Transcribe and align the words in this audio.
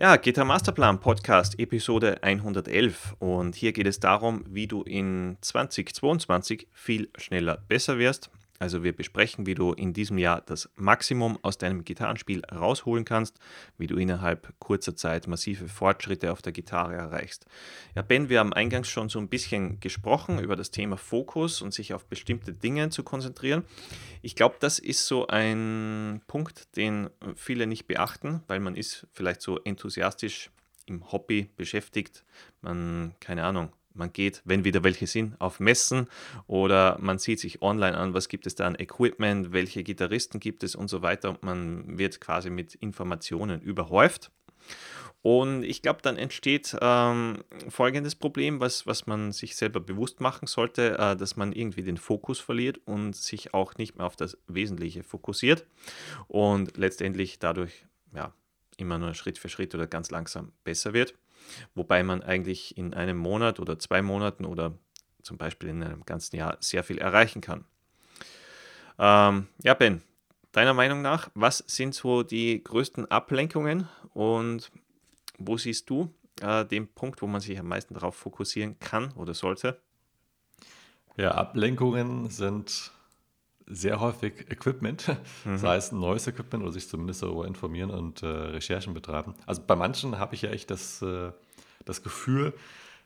Ja, 0.00 0.16
Gitarre 0.16 0.46
Masterplan 0.46 0.98
Podcast 0.98 1.58
Episode 1.58 2.22
111 2.22 3.16
und 3.18 3.54
hier 3.54 3.72
geht 3.72 3.86
es 3.86 4.00
darum, 4.00 4.46
wie 4.48 4.66
du 4.66 4.82
in 4.82 5.36
2022 5.42 6.68
viel 6.72 7.10
schneller 7.18 7.58
besser 7.68 7.98
wirst. 7.98 8.30
Also 8.60 8.84
wir 8.84 8.92
besprechen, 8.92 9.46
wie 9.46 9.54
du 9.54 9.72
in 9.72 9.94
diesem 9.94 10.18
Jahr 10.18 10.42
das 10.42 10.68
Maximum 10.76 11.38
aus 11.40 11.56
deinem 11.56 11.82
Gitarrenspiel 11.82 12.42
rausholen 12.44 13.06
kannst, 13.06 13.38
wie 13.78 13.86
du 13.86 13.96
innerhalb 13.96 14.52
kurzer 14.58 14.94
Zeit 14.94 15.26
massive 15.26 15.66
Fortschritte 15.66 16.30
auf 16.30 16.42
der 16.42 16.52
Gitarre 16.52 16.94
erreichst. 16.94 17.46
Ja, 17.94 18.02
Ben, 18.02 18.28
wir 18.28 18.38
haben 18.38 18.52
eingangs 18.52 18.88
schon 18.88 19.08
so 19.08 19.18
ein 19.18 19.30
bisschen 19.30 19.80
gesprochen 19.80 20.38
über 20.38 20.56
das 20.56 20.70
Thema 20.70 20.98
Fokus 20.98 21.62
und 21.62 21.72
sich 21.72 21.94
auf 21.94 22.04
bestimmte 22.04 22.52
Dinge 22.52 22.90
zu 22.90 23.02
konzentrieren. 23.02 23.64
Ich 24.20 24.36
glaube, 24.36 24.56
das 24.60 24.78
ist 24.78 25.06
so 25.06 25.26
ein 25.28 26.20
Punkt, 26.26 26.76
den 26.76 27.08
viele 27.36 27.66
nicht 27.66 27.86
beachten, 27.86 28.42
weil 28.46 28.60
man 28.60 28.76
ist 28.76 29.06
vielleicht 29.14 29.40
so 29.40 29.58
enthusiastisch 29.64 30.50
im 30.84 31.10
Hobby 31.12 31.48
beschäftigt. 31.56 32.26
Man, 32.60 33.14
keine 33.20 33.44
Ahnung, 33.44 33.72
man 33.94 34.12
geht, 34.12 34.42
wenn 34.44 34.64
wieder 34.64 34.84
welche 34.84 35.06
sind, 35.06 35.40
auf 35.40 35.60
Messen 35.60 36.08
oder 36.46 36.98
man 37.00 37.18
sieht 37.18 37.40
sich 37.40 37.62
online 37.62 37.96
an, 37.96 38.14
was 38.14 38.28
gibt 38.28 38.46
es 38.46 38.54
da 38.54 38.66
an 38.66 38.76
Equipment, 38.76 39.52
welche 39.52 39.82
Gitarristen 39.82 40.40
gibt 40.40 40.62
es 40.62 40.74
und 40.74 40.88
so 40.88 41.02
weiter? 41.02 41.30
Und 41.30 41.42
man 41.42 41.98
wird 41.98 42.20
quasi 42.20 42.50
mit 42.50 42.74
Informationen 42.76 43.60
überhäuft. 43.60 44.30
Und 45.22 45.64
ich 45.64 45.82
glaube, 45.82 46.00
dann 46.02 46.16
entsteht 46.16 46.74
ähm, 46.80 47.44
folgendes 47.68 48.14
Problem, 48.14 48.60
was, 48.60 48.86
was 48.86 49.06
man 49.06 49.32
sich 49.32 49.54
selber 49.54 49.80
bewusst 49.80 50.20
machen 50.20 50.46
sollte, 50.46 50.98
äh, 50.98 51.14
dass 51.14 51.36
man 51.36 51.52
irgendwie 51.52 51.82
den 51.82 51.98
Fokus 51.98 52.40
verliert 52.40 52.80
und 52.86 53.14
sich 53.14 53.52
auch 53.52 53.76
nicht 53.76 53.98
mehr 53.98 54.06
auf 54.06 54.16
das 54.16 54.38
Wesentliche 54.46 55.02
fokussiert 55.02 55.66
und 56.26 56.78
letztendlich 56.78 57.38
dadurch 57.38 57.84
ja, 58.14 58.32
immer 58.78 58.96
nur 58.96 59.12
Schritt 59.12 59.36
für 59.36 59.50
Schritt 59.50 59.74
oder 59.74 59.86
ganz 59.86 60.10
langsam 60.10 60.52
besser 60.64 60.94
wird 60.94 61.14
wobei 61.74 62.02
man 62.02 62.22
eigentlich 62.22 62.76
in 62.76 62.94
einem 62.94 63.16
Monat 63.16 63.60
oder 63.60 63.78
zwei 63.78 64.02
Monaten 64.02 64.44
oder 64.44 64.74
zum 65.22 65.38
Beispiel 65.38 65.68
in 65.68 65.82
einem 65.82 66.04
ganzen 66.04 66.36
Jahr 66.36 66.56
sehr 66.60 66.84
viel 66.84 66.98
erreichen 66.98 67.40
kann. 67.40 67.64
Ähm, 68.98 69.48
ja, 69.62 69.74
Ben, 69.74 70.02
deiner 70.52 70.74
Meinung 70.74 71.02
nach, 71.02 71.30
was 71.34 71.58
sind 71.66 71.94
so 71.94 72.22
die 72.22 72.62
größten 72.62 73.10
Ablenkungen 73.10 73.88
und 74.12 74.70
wo 75.38 75.56
siehst 75.56 75.88
du 75.88 76.12
äh, 76.42 76.64
den 76.64 76.88
Punkt, 76.88 77.22
wo 77.22 77.26
man 77.26 77.40
sich 77.40 77.58
am 77.58 77.68
meisten 77.68 77.94
darauf 77.94 78.14
fokussieren 78.14 78.78
kann 78.78 79.12
oder 79.12 79.34
sollte? 79.34 79.80
Ja, 81.16 81.32
Ablenkungen 81.32 82.30
sind 82.30 82.92
sehr 83.70 84.00
häufig 84.00 84.50
Equipment, 84.50 85.16
mhm. 85.44 85.56
sei 85.56 85.76
es 85.76 85.92
ein 85.92 86.00
neues 86.00 86.26
Equipment 86.26 86.62
oder 86.64 86.72
sich 86.72 86.88
zumindest 86.88 87.22
darüber 87.22 87.46
informieren 87.46 87.90
und 87.90 88.22
äh, 88.22 88.26
Recherchen 88.26 88.94
betreiben. 88.94 89.34
Also 89.46 89.62
bei 89.66 89.76
manchen 89.76 90.18
habe 90.18 90.34
ich 90.34 90.42
ja 90.42 90.50
echt 90.50 90.70
das, 90.70 91.02
äh, 91.02 91.32
das 91.84 92.02
Gefühl, 92.02 92.52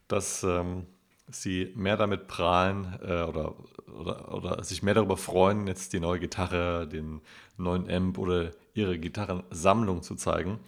dass 0.08 0.42
ähm, 0.42 0.86
sie 1.28 1.72
mehr 1.74 1.96
damit 1.96 2.26
prahlen 2.26 2.98
äh, 3.02 3.22
oder, 3.22 3.54
oder, 3.98 4.34
oder 4.34 4.64
sich 4.64 4.82
mehr 4.82 4.94
darüber 4.94 5.16
freuen, 5.16 5.66
jetzt 5.66 5.92
die 5.92 6.00
neue 6.00 6.20
Gitarre, 6.20 6.86
den 6.88 7.20
neuen 7.56 7.90
Amp 7.90 8.18
oder 8.18 8.50
ihre 8.74 8.98
Gitarrensammlung 8.98 10.02
zu 10.02 10.14
zeigen, 10.16 10.58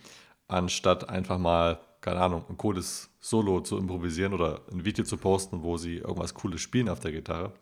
anstatt 0.49 1.09
einfach 1.09 1.39
mal, 1.39 1.81
keine 2.01 2.21
Ahnung, 2.21 2.45
ein 2.49 2.57
cooles 2.57 3.11
Solo 3.21 3.61
zu 3.61 3.77
improvisieren 3.79 4.33
oder 4.33 4.61
ein 4.71 4.85
Video 4.85 5.05
zu 5.05 5.17
posten, 5.17 5.63
wo 5.63 5.77
sie 5.77 5.97
irgendwas 5.97 6.35
Cooles 6.35 6.61
spielen 6.61 6.89
auf 6.89 7.01
der 7.01 7.13
Gitarre. 7.13 7.53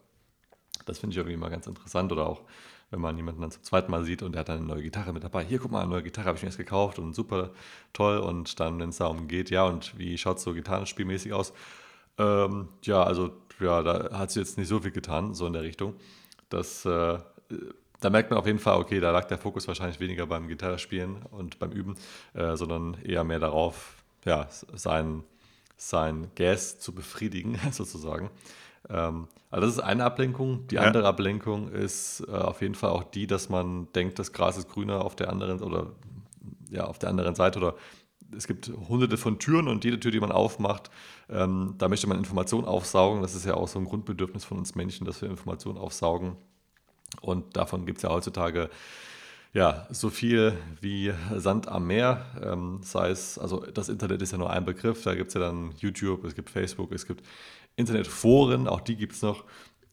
Das 0.85 0.99
finde 0.99 1.13
ich 1.13 1.19
irgendwie 1.19 1.35
immer 1.35 1.51
ganz 1.51 1.67
interessant. 1.67 2.13
Oder 2.13 2.27
auch, 2.27 2.43
wenn 2.91 3.01
man 3.01 3.17
jemanden 3.17 3.41
dann 3.41 3.51
zum 3.51 3.63
zweiten 3.63 3.91
Mal 3.91 4.05
sieht 4.05 4.23
und 4.23 4.33
der 4.33 4.41
hat 4.41 4.49
dann 4.49 4.59
eine 4.59 4.67
neue 4.67 4.83
Gitarre 4.83 5.13
mit 5.13 5.25
dabei. 5.25 5.45
Hier, 5.45 5.59
guck 5.59 5.71
mal, 5.71 5.81
eine 5.81 5.91
neue 5.91 6.03
Gitarre 6.03 6.29
habe 6.29 6.37
ich 6.37 6.43
mir 6.43 6.49
jetzt 6.49 6.59
gekauft 6.59 6.99
und 6.99 7.15
super 7.15 7.51
toll. 7.93 8.19
Und 8.19 8.61
dann, 8.61 8.79
wenn 8.79 8.91
es 8.91 8.99
darum 8.99 9.29
geht, 9.29 9.51
ja, 9.51 9.65
und 9.65 9.99
wie 9.99 10.17
schaut 10.19 10.39
es 10.39 10.43
so 10.43 10.55
gitarrenspielmäßig 10.55 11.33
aus? 11.33 11.53
Ähm, 12.19 12.69
ja, 12.83 13.03
also, 13.03 13.33
ja, 13.61 13.83
da 13.83 14.19
hat 14.19 14.31
sie 14.31 14.41
jetzt 14.41 14.59
nicht 14.59 14.69
so 14.69 14.81
viel 14.81 14.93
getan, 14.93 15.35
so 15.35 15.47
in 15.47 15.53
der 15.53 15.63
Richtung. 15.63 15.95
Das, 16.49 16.85
äh, 16.85 17.19
da 18.01 18.11
merkt 18.11 18.31
man 18.31 18.39
auf 18.39 18.47
jeden 18.47 18.59
Fall, 18.59 18.79
okay, 18.79 19.01
da 19.01 19.11
lag 19.11 19.25
der 19.25 19.39
Fokus 19.39 19.67
wahrscheinlich 19.67 19.99
weniger 19.99 20.27
beim 20.27 20.47
Gitarrespielen 20.47 21.23
und 21.31 21.59
beim 21.59 21.73
Üben, 21.73 21.95
äh, 22.35 22.57
sondern 22.57 22.95
eher 23.03 23.25
mehr 23.25 23.39
darauf, 23.39 23.95
ja, 24.25 24.49
sein, 24.75 25.25
sein 25.77 26.31
Gas 26.35 26.79
zu 26.79 26.93
befriedigen, 26.93 27.59
sozusagen. 27.73 28.31
Ähm, 28.89 29.29
also 29.51 29.67
das 29.67 29.77
ist 29.77 29.83
eine 29.83 30.05
Ablenkung. 30.05 30.67
Die 30.69 30.77
ja. 30.77 30.83
andere 30.83 31.07
Ablenkung 31.07 31.71
ist 31.71 32.25
äh, 32.29 32.33
auf 32.33 32.61
jeden 32.61 32.75
Fall 32.75 32.91
auch 32.91 33.05
die, 33.05 33.27
dass 33.27 33.49
man 33.49 33.93
denkt, 33.93 34.19
das 34.19 34.33
Gras 34.33 34.57
ist 34.57 34.69
grüner 34.69 35.05
auf 35.05 35.17
der 35.17 35.31
anderen 35.31 35.63
oder 35.63 35.93
ja, 36.71 36.85
auf 36.85 36.99
der 36.99 37.11
anderen 37.11 37.35
Seite 37.35 37.59
oder 37.59 37.75
es 38.37 38.47
gibt 38.47 38.73
hunderte 38.89 39.17
von 39.17 39.39
Türen 39.39 39.69
und 39.69 39.85
jede 39.85 40.01
Tür, 40.01 40.11
die 40.11 40.21
man 40.21 40.33
aufmacht, 40.33 40.91
ähm, 41.31 41.75
da 41.79 41.89
möchte 41.89 42.09
man 42.09 42.19
Informationen 42.19 42.67
aufsaugen. 42.67 43.23
Das 43.23 43.35
ist 43.35 43.47
ja 43.47 43.55
auch 43.55 43.69
so 43.69 43.79
ein 43.79 43.85
Grundbedürfnis 43.85 44.45
von 44.45 44.59
uns 44.59 44.75
Menschen, 44.75 45.07
dass 45.07 45.23
wir 45.23 45.31
Informationen 45.31 45.79
aufsaugen. 45.79 46.37
Und 47.21 47.57
davon 47.57 47.87
gibt 47.87 47.99
es 47.99 48.03
ja 48.03 48.11
heutzutage 48.11 48.71
ja, 49.53 49.87
so 49.91 50.11
viel 50.11 50.59
wie 50.81 51.13
Sand 51.37 51.69
am 51.69 51.87
Meer, 51.87 52.27
ähm, 52.43 52.81
sei 52.83 53.11
es, 53.11 53.39
also 53.39 53.65
das 53.73 53.89
Internet 53.89 54.21
ist 54.21 54.33
ja 54.33 54.39
nur 54.39 54.51
ein 54.51 54.65
Begriff, 54.65 55.05
da 55.05 55.15
gibt 55.15 55.29
es 55.29 55.35
ja 55.35 55.41
dann 55.41 55.73
YouTube, 55.79 56.25
es 56.25 56.35
gibt 56.35 56.51
Facebook, 56.51 56.91
es 56.91 57.07
gibt 57.07 57.25
Internetforen, 57.77 58.69
auch 58.69 58.81
die 58.81 58.97
gibt 58.97 59.15
es 59.15 59.23
noch. 59.23 59.45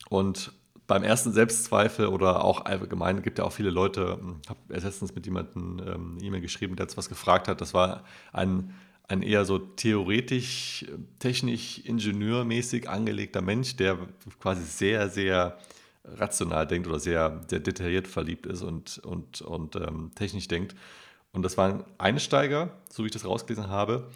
Und 0.10 0.52
beim 0.88 1.04
ersten 1.04 1.32
Selbstzweifel 1.32 2.08
oder 2.08 2.44
auch 2.44 2.66
allgemein 2.66 3.22
gibt 3.22 3.40
ja 3.40 3.46
auch 3.46 3.54
viele 3.54 3.70
Leute, 3.70 4.18
ich 4.20 4.26
hm, 4.26 4.42
habe 4.50 4.60
letztens 4.68 5.16
mit 5.16 5.26
jemandem 5.26 5.80
ähm, 5.80 6.18
eine 6.18 6.28
E-Mail 6.28 6.42
geschrieben, 6.42 6.76
der 6.76 6.86
jetzt 6.86 6.98
was 6.98 7.08
gefragt 7.08 7.48
hat. 7.48 7.62
Das 7.62 7.74
war 7.74 8.04
ein, 8.34 8.74
ein 9.08 9.22
eher 9.22 9.46
so 9.46 9.58
theoretisch, 9.58 10.86
technisch, 11.20 11.80
ingenieurmäßig 11.86 12.90
angelegter 12.90 13.42
Mensch, 13.42 13.78
der 13.78 13.98
quasi 14.42 14.64
sehr, 14.64 15.08
sehr 15.08 15.58
rational 16.04 16.68
denkt 16.68 16.88
oder 16.88 17.00
sehr, 17.00 17.42
sehr 17.48 17.60
detailliert 17.60 18.08
verliebt 18.08 18.46
ist 18.46 18.62
und, 18.62 18.98
und, 19.00 19.42
und 19.42 19.76
ähm, 19.78 20.12
technisch 20.16 20.48
denkt. 20.48 20.76
Und 21.32 21.44
das 21.44 21.58
war 21.58 21.70
ein 21.70 21.84
Einsteiger, 21.98 22.72
so 22.90 23.04
wie 23.04 23.08
ich 23.08 23.14
das 23.14 23.26
rausgelesen 23.26 23.70
habe, 23.70 24.10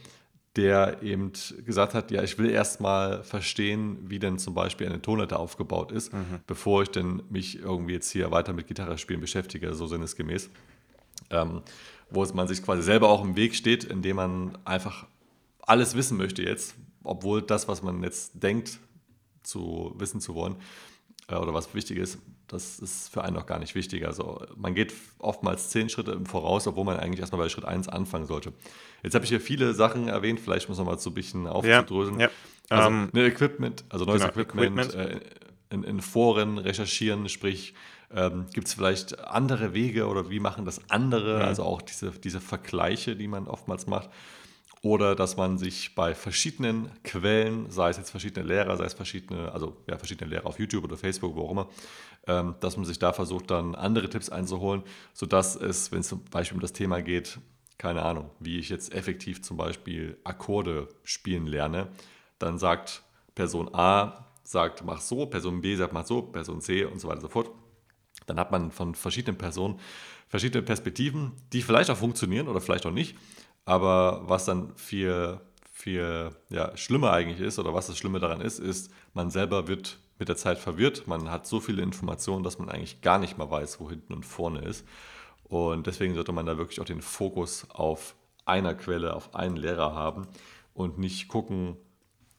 der 0.55 1.01
eben 1.03 1.33
gesagt 1.65 1.93
hat, 1.93 2.11
ja, 2.11 2.23
ich 2.23 2.37
will 2.37 2.49
erstmal 2.49 3.23
verstehen, 3.23 3.97
wie 4.09 4.19
denn 4.19 4.39
zum 4.39 4.53
Beispiel 4.53 4.87
eine 4.87 5.01
Tonleiter 5.01 5.39
aufgebaut 5.39 5.91
ist, 5.91 6.13
mhm. 6.13 6.39
bevor 6.47 6.83
ich 6.83 6.89
denn 6.89 7.23
mich 7.29 7.59
irgendwie 7.59 7.93
jetzt 7.93 8.09
hier 8.11 8.31
weiter 8.31 8.53
mit 8.53 8.67
Gitarre 8.67 8.97
spielen 8.97 9.19
beschäftige, 9.19 9.73
so 9.73 9.87
sinnesgemäß. 9.87 10.49
Ähm, 11.29 11.61
wo 12.09 12.23
man 12.33 12.47
sich 12.47 12.63
quasi 12.63 12.83
selber 12.83 13.09
auch 13.09 13.23
im 13.23 13.35
Weg 13.35 13.55
steht, 13.55 13.83
indem 13.83 14.17
man 14.17 14.57
einfach 14.63 15.07
alles 15.61 15.95
wissen 15.95 16.17
möchte 16.17 16.43
jetzt, 16.43 16.75
obwohl 17.03 17.41
das, 17.41 17.67
was 17.67 17.81
man 17.81 18.03
jetzt 18.03 18.43
denkt, 18.43 18.79
zu 19.43 19.93
wissen 19.97 20.21
zu 20.21 20.35
wollen, 20.35 20.55
oder 21.29 21.53
was 21.53 21.73
wichtig 21.73 21.97
ist, 21.97 22.19
das 22.47 22.79
ist 22.79 23.11
für 23.11 23.23
einen 23.23 23.35
noch 23.35 23.47
gar 23.47 23.59
nicht 23.59 23.73
wichtig. 23.73 24.05
Also 24.05 24.45
man 24.55 24.75
geht 24.75 24.93
oftmals 25.17 25.69
zehn 25.69 25.89
Schritte 25.89 26.11
im 26.11 26.25
Voraus, 26.25 26.67
obwohl 26.67 26.85
man 26.85 26.97
eigentlich 26.97 27.19
erstmal 27.19 27.41
bei 27.41 27.49
Schritt 27.49 27.65
1 27.65 27.89
anfangen 27.89 28.27
sollte. 28.27 28.53
Jetzt 29.01 29.15
habe 29.15 29.25
ich 29.25 29.29
hier 29.29 29.41
viele 29.41 29.73
Sachen 29.73 30.07
erwähnt, 30.07 30.39
vielleicht 30.39 30.69
muss 30.69 30.77
man 30.77 30.85
mal 30.85 30.99
so 30.99 31.09
ein 31.09 31.15
bisschen 31.15 31.47
aufzudröseln. 31.47 32.19
Ja, 32.19 32.27
ja. 32.27 32.31
Also 32.69 32.87
um, 32.87 33.09
ähm, 33.13 33.25
Equipment, 33.25 33.83
also 33.89 34.05
neues 34.05 34.21
genau, 34.21 34.33
Equipment, 34.33 34.79
Equipment. 34.79 35.13
Äh, 35.13 35.19
in, 35.71 35.83
in, 35.83 35.99
Foren 35.99 36.59
recherchieren, 36.59 37.27
sprich 37.27 37.73
ähm, 38.13 38.45
Gibt 38.53 38.67
es 38.67 38.73
vielleicht 38.73 39.19
andere 39.19 39.73
Wege 39.73 40.07
oder 40.07 40.29
wie 40.29 40.39
machen 40.39 40.63
das 40.63 40.79
andere? 40.89 41.39
Ja. 41.39 41.47
Also 41.47 41.63
auch 41.63 41.81
diese, 41.81 42.11
diese 42.11 42.39
Vergleiche, 42.39 43.15
die 43.15 43.27
man 43.27 43.47
oftmals 43.47 43.87
macht 43.87 44.09
oder 44.85 45.15
dass 45.15 45.35
man 45.35 45.57
sich 45.57 45.95
bei 45.95 46.13
verschiedenen 46.13 46.91
Quellen, 47.03 47.71
sei 47.71 47.89
es 47.89 47.97
jetzt 47.97 48.11
verschiedene 48.11 48.45
Lehrer, 48.45 48.77
sei 48.77 48.85
es 48.85 48.93
verschiedene, 48.93 49.51
also 49.51 49.77
ja, 49.87 49.97
verschiedene 49.97 50.29
Lehrer 50.29 50.45
auf 50.45 50.59
YouTube 50.59 50.83
oder 50.83 50.95
Facebook, 50.95 51.35
wo 51.35 51.47
auch 51.47 51.51
immer, 51.51 51.69
ähm, 52.27 52.53
dass 52.59 52.77
man 52.77 52.85
sich 52.85 52.99
da 52.99 53.11
versucht, 53.11 53.49
dann 53.49 53.73
andere 53.73 54.11
Tipps 54.11 54.29
einzuholen, 54.29 54.83
sodass 55.11 55.55
es, 55.55 55.91
wenn 55.91 56.01
es 56.01 56.09
zum 56.09 56.23
Beispiel 56.25 56.57
um 56.57 56.61
das 56.61 56.71
Thema 56.71 57.01
geht, 57.01 57.39
keine 57.79 58.03
Ahnung, 58.03 58.29
wie 58.39 58.59
ich 58.59 58.69
jetzt 58.69 58.93
effektiv 58.93 59.41
zum 59.41 59.57
Beispiel 59.57 60.19
Akkorde 60.23 60.87
spielen 61.03 61.47
lerne, 61.47 61.87
dann 62.37 62.59
sagt 62.59 63.01
Person 63.33 63.73
A, 63.73 64.27
sagt, 64.43 64.85
mach 64.85 65.01
so, 65.01 65.25
Person 65.25 65.61
B 65.61 65.75
sagt, 65.75 65.93
mach 65.93 66.05
so, 66.05 66.21
Person 66.21 66.61
C 66.61 66.85
und 66.85 66.99
so 66.99 67.07
weiter 67.07 67.17
und 67.17 67.21
so 67.21 67.29
fort. 67.29 67.49
Dann 68.27 68.39
hat 68.39 68.51
man 68.51 68.69
von 68.69 68.93
verschiedenen 68.93 69.39
Personen 69.39 69.79
verschiedene 70.27 70.61
Perspektiven, 70.63 71.31
die 71.53 71.61
vielleicht 71.61 71.89
auch 71.89 71.97
funktionieren 71.97 72.47
oder 72.47 72.61
vielleicht 72.61 72.85
auch 72.85 72.91
nicht. 72.91 73.15
Aber 73.65 74.21
was 74.25 74.45
dann 74.45 74.75
viel, 74.77 75.39
viel 75.71 76.29
ja, 76.49 76.75
schlimmer 76.77 77.11
eigentlich 77.11 77.41
ist, 77.41 77.59
oder 77.59 77.73
was 77.73 77.87
das 77.87 77.97
Schlimme 77.97 78.19
daran 78.19 78.41
ist, 78.41 78.59
ist, 78.59 78.91
man 79.13 79.31
selber 79.31 79.67
wird 79.67 79.99
mit 80.19 80.29
der 80.29 80.37
Zeit 80.37 80.57
verwirrt. 80.57 81.07
Man 81.07 81.29
hat 81.31 81.45
so 81.47 81.59
viele 81.59 81.81
Informationen, 81.81 82.43
dass 82.43 82.59
man 82.59 82.69
eigentlich 82.69 83.01
gar 83.01 83.19
nicht 83.19 83.37
mehr 83.37 83.49
weiß, 83.49 83.79
wo 83.79 83.89
hinten 83.89 84.13
und 84.13 84.25
vorne 84.25 84.61
ist. 84.61 84.85
Und 85.43 85.87
deswegen 85.87 86.15
sollte 86.15 86.31
man 86.31 86.45
da 86.45 86.57
wirklich 86.57 86.79
auch 86.79 86.85
den 86.85 87.01
Fokus 87.01 87.67
auf 87.69 88.15
einer 88.45 88.75
Quelle, 88.75 89.15
auf 89.15 89.35
einen 89.35 89.57
Lehrer 89.57 89.93
haben 89.93 90.27
und 90.73 90.97
nicht 90.97 91.27
gucken, 91.27 91.77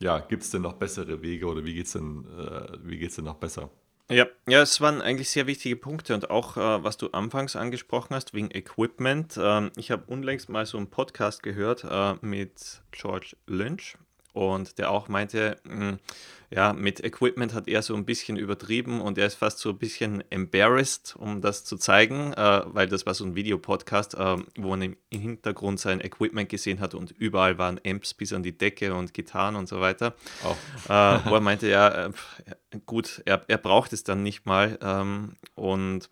ja, 0.00 0.18
gibt 0.18 0.42
es 0.42 0.50
denn 0.50 0.62
noch 0.62 0.74
bessere 0.74 1.22
Wege 1.22 1.46
oder 1.46 1.64
wie 1.64 1.74
geht 1.74 1.86
es 1.86 1.92
denn, 1.92 2.24
äh, 2.38 3.08
denn 3.08 3.24
noch 3.24 3.36
besser? 3.36 3.70
Ja, 4.08 4.26
ja, 4.46 4.62
es 4.62 4.80
waren 4.80 5.02
eigentlich 5.02 5.30
sehr 5.30 5.48
wichtige 5.48 5.74
Punkte 5.74 6.14
und 6.14 6.30
auch, 6.30 6.56
äh, 6.56 6.84
was 6.84 6.96
du 6.96 7.08
anfangs 7.08 7.56
angesprochen 7.56 8.14
hast, 8.14 8.34
wegen 8.34 8.52
Equipment. 8.52 9.36
Ähm, 9.36 9.72
ich 9.76 9.90
habe 9.90 10.04
unlängst 10.06 10.48
mal 10.48 10.64
so 10.64 10.78
einen 10.78 10.88
Podcast 10.90 11.42
gehört 11.42 11.82
äh, 11.82 12.14
mit 12.20 12.82
George 12.92 13.36
Lynch 13.46 13.98
und 14.36 14.76
der 14.76 14.90
auch 14.90 15.08
meinte, 15.08 15.56
mh, 15.64 15.74
hm, 15.74 15.98
ja, 16.50 16.72
mit 16.74 17.02
Equipment 17.02 17.54
hat 17.54 17.66
er 17.66 17.82
so 17.82 17.94
ein 17.96 18.04
bisschen 18.04 18.36
übertrieben 18.36 19.00
und 19.00 19.18
er 19.18 19.26
ist 19.26 19.34
fast 19.34 19.58
so 19.58 19.70
ein 19.70 19.78
bisschen 19.78 20.22
embarrassed, 20.30 21.16
um 21.16 21.40
das 21.40 21.64
zu 21.64 21.76
zeigen, 21.76 22.34
äh, 22.34 22.62
weil 22.66 22.86
das 22.86 23.04
war 23.06 23.14
so 23.14 23.24
ein 23.24 23.34
Videopodcast, 23.34 24.14
äh, 24.14 24.36
wo 24.56 24.68
man 24.68 24.82
im 24.82 24.96
Hintergrund 25.10 25.80
sein 25.80 26.00
Equipment 26.00 26.48
gesehen 26.48 26.78
hat 26.80 26.94
und 26.94 27.10
überall 27.12 27.58
waren 27.58 27.80
Amps 27.84 28.14
bis 28.14 28.32
an 28.32 28.42
die 28.42 28.56
Decke 28.56 28.94
und 28.94 29.12
Gitarren 29.12 29.56
und 29.56 29.68
so 29.68 29.80
weiter. 29.80 30.14
Oh. 30.44 30.54
Äh, 30.92 31.18
wo 31.24 31.34
er 31.34 31.40
meinte, 31.40 31.68
ja, 31.68 32.06
äh, 32.06 32.12
gut, 32.84 33.22
er, 33.24 33.42
er 33.48 33.58
braucht 33.58 33.92
es 33.92 34.04
dann 34.04 34.22
nicht 34.22 34.46
mal 34.46 34.78
ähm, 34.82 35.36
und 35.54 36.10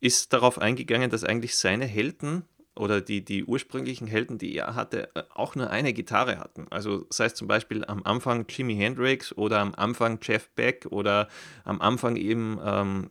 ist 0.00 0.32
darauf 0.32 0.58
eingegangen, 0.58 1.08
dass 1.08 1.24
eigentlich 1.24 1.56
seine 1.56 1.86
Helden 1.86 2.44
oder 2.78 3.00
die, 3.00 3.24
die 3.24 3.44
ursprünglichen 3.44 4.06
Helden, 4.06 4.38
die 4.38 4.56
er 4.56 4.74
hatte, 4.74 5.14
äh, 5.14 5.22
auch 5.34 5.54
nur 5.54 5.70
eine 5.70 5.92
Gitarre 5.92 6.38
hatten. 6.38 6.66
Also 6.70 7.06
sei 7.10 7.26
es 7.26 7.34
zum 7.34 7.48
Beispiel 7.48 7.84
am 7.84 8.02
Anfang 8.04 8.46
Jimi 8.48 8.76
Hendrix 8.76 9.32
oder 9.32 9.60
am 9.60 9.74
Anfang 9.74 10.18
Jeff 10.22 10.48
Beck 10.50 10.86
oder 10.90 11.28
am 11.64 11.80
Anfang 11.80 12.16
eben 12.16 12.58
ähm, 12.64 13.10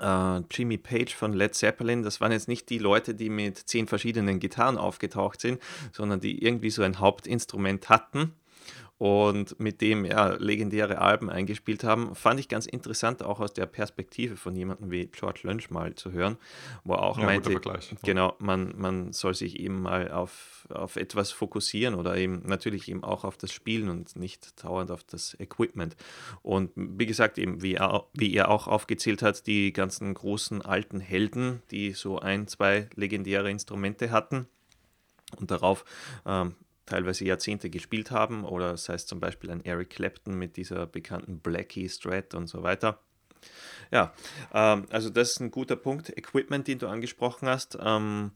äh, 0.00 0.42
Jimmy 0.50 0.78
Page 0.78 1.14
von 1.14 1.32
Led 1.32 1.54
Zeppelin. 1.54 2.02
Das 2.02 2.20
waren 2.20 2.32
jetzt 2.32 2.48
nicht 2.48 2.70
die 2.70 2.78
Leute, 2.78 3.14
die 3.14 3.30
mit 3.30 3.58
zehn 3.58 3.86
verschiedenen 3.86 4.40
Gitarren 4.40 4.78
aufgetaucht 4.78 5.40
sind, 5.40 5.60
sondern 5.92 6.20
die 6.20 6.42
irgendwie 6.42 6.70
so 6.70 6.82
ein 6.82 6.98
Hauptinstrument 7.00 7.88
hatten 7.88 8.32
und 8.98 9.58
mit 9.58 9.80
dem 9.80 10.04
ja 10.04 10.28
legendäre 10.34 10.98
Alben 10.98 11.28
eingespielt 11.28 11.82
haben. 11.82 12.14
Fand 12.14 12.38
ich 12.38 12.48
ganz 12.48 12.66
interessant, 12.66 13.22
auch 13.22 13.40
aus 13.40 13.52
der 13.52 13.66
Perspektive 13.66 14.36
von 14.36 14.54
jemandem 14.54 14.90
wie 14.90 15.06
George 15.06 15.40
Lynch 15.42 15.70
mal 15.70 15.94
zu 15.94 16.12
hören, 16.12 16.36
wo 16.84 16.94
er 16.94 17.02
auch 17.02 17.18
ja, 17.18 17.24
meinte, 17.24 17.60
genau, 18.02 18.34
man, 18.38 18.74
man 18.76 19.12
soll 19.12 19.34
sich 19.34 19.58
eben 19.58 19.82
mal 19.82 20.10
auf, 20.12 20.68
auf 20.70 20.96
etwas 20.96 21.32
fokussieren 21.32 21.94
oder 21.96 22.16
eben 22.16 22.42
natürlich 22.46 22.88
eben 22.88 23.02
auch 23.02 23.24
auf 23.24 23.36
das 23.36 23.52
Spielen 23.52 23.88
und 23.88 24.14
nicht 24.16 24.62
dauernd 24.62 24.90
auf 24.92 25.02
das 25.02 25.38
Equipment. 25.40 25.96
Und 26.42 26.70
wie 26.76 27.06
gesagt, 27.06 27.38
eben 27.38 27.62
wie 27.62 27.74
er, 27.74 28.06
wie 28.12 28.32
er 28.34 28.48
auch 28.48 28.68
aufgezählt 28.68 29.22
hat, 29.22 29.46
die 29.46 29.72
ganzen 29.72 30.14
großen 30.14 30.62
alten 30.62 31.00
Helden, 31.00 31.62
die 31.72 31.92
so 31.92 32.20
ein, 32.20 32.46
zwei 32.46 32.88
legendäre 32.94 33.50
Instrumente 33.50 34.12
hatten 34.12 34.46
und 35.40 35.50
darauf 35.50 35.84
ähm, 36.26 36.54
teilweise 36.86 37.24
Jahrzehnte 37.24 37.70
gespielt 37.70 38.10
haben, 38.10 38.44
oder 38.44 38.76
sei 38.76 38.94
es 38.94 39.06
zum 39.06 39.20
Beispiel 39.20 39.50
ein 39.50 39.64
Eric 39.64 39.90
Clapton 39.90 40.34
mit 40.34 40.56
dieser 40.56 40.86
bekannten 40.86 41.40
Blackie 41.40 41.88
Strat 41.88 42.34
und 42.34 42.46
so 42.46 42.62
weiter. 42.62 43.00
Ja, 43.90 44.12
ähm, 44.52 44.86
also 44.90 45.10
das 45.10 45.32
ist 45.32 45.40
ein 45.40 45.50
guter 45.50 45.76
Punkt. 45.76 46.10
Equipment, 46.16 46.66
den 46.66 46.78
du 46.78 46.88
angesprochen 46.88 47.48
hast. 47.48 47.78
Ähm, 47.80 48.32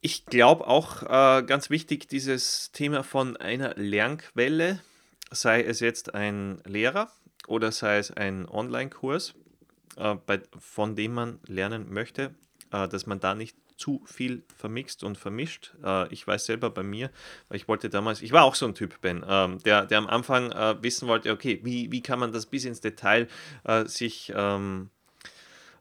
ich 0.00 0.26
glaube 0.26 0.66
auch 0.66 1.02
äh, 1.02 1.42
ganz 1.44 1.70
wichtig, 1.70 2.08
dieses 2.08 2.72
Thema 2.72 3.02
von 3.02 3.36
einer 3.36 3.74
Lernquelle, 3.76 4.80
sei 5.30 5.62
es 5.62 5.80
jetzt 5.80 6.14
ein 6.14 6.60
Lehrer 6.66 7.10
oder 7.46 7.72
sei 7.72 7.98
es 7.98 8.10
ein 8.10 8.46
Online-Kurs, 8.46 9.34
äh, 9.96 10.16
von 10.58 10.96
dem 10.96 11.14
man 11.14 11.40
lernen 11.46 11.92
möchte, 11.92 12.34
äh, 12.70 12.86
dass 12.88 13.06
man 13.06 13.20
da 13.20 13.34
nicht 13.34 13.56
zu 13.76 14.02
viel 14.06 14.44
vermixt 14.56 15.02
und 15.04 15.18
vermischt. 15.18 15.74
Äh, 15.82 16.12
ich 16.12 16.26
weiß 16.26 16.46
selber 16.46 16.70
bei 16.70 16.82
mir, 16.82 17.10
weil 17.48 17.56
ich 17.56 17.68
wollte 17.68 17.88
damals, 17.88 18.22
ich 18.22 18.32
war 18.32 18.44
auch 18.44 18.54
so 18.54 18.66
ein 18.66 18.74
Typ, 18.74 19.00
Ben, 19.00 19.24
ähm, 19.28 19.58
der, 19.64 19.86
der 19.86 19.98
am 19.98 20.06
Anfang 20.06 20.52
äh, 20.52 20.82
wissen 20.82 21.08
wollte, 21.08 21.32
okay, 21.32 21.60
wie, 21.64 21.90
wie 21.90 22.02
kann 22.02 22.18
man 22.18 22.32
das 22.32 22.46
bis 22.46 22.64
ins 22.64 22.80
Detail 22.80 23.28
äh, 23.64 23.84
sich 23.86 24.32
ähm, 24.34 24.90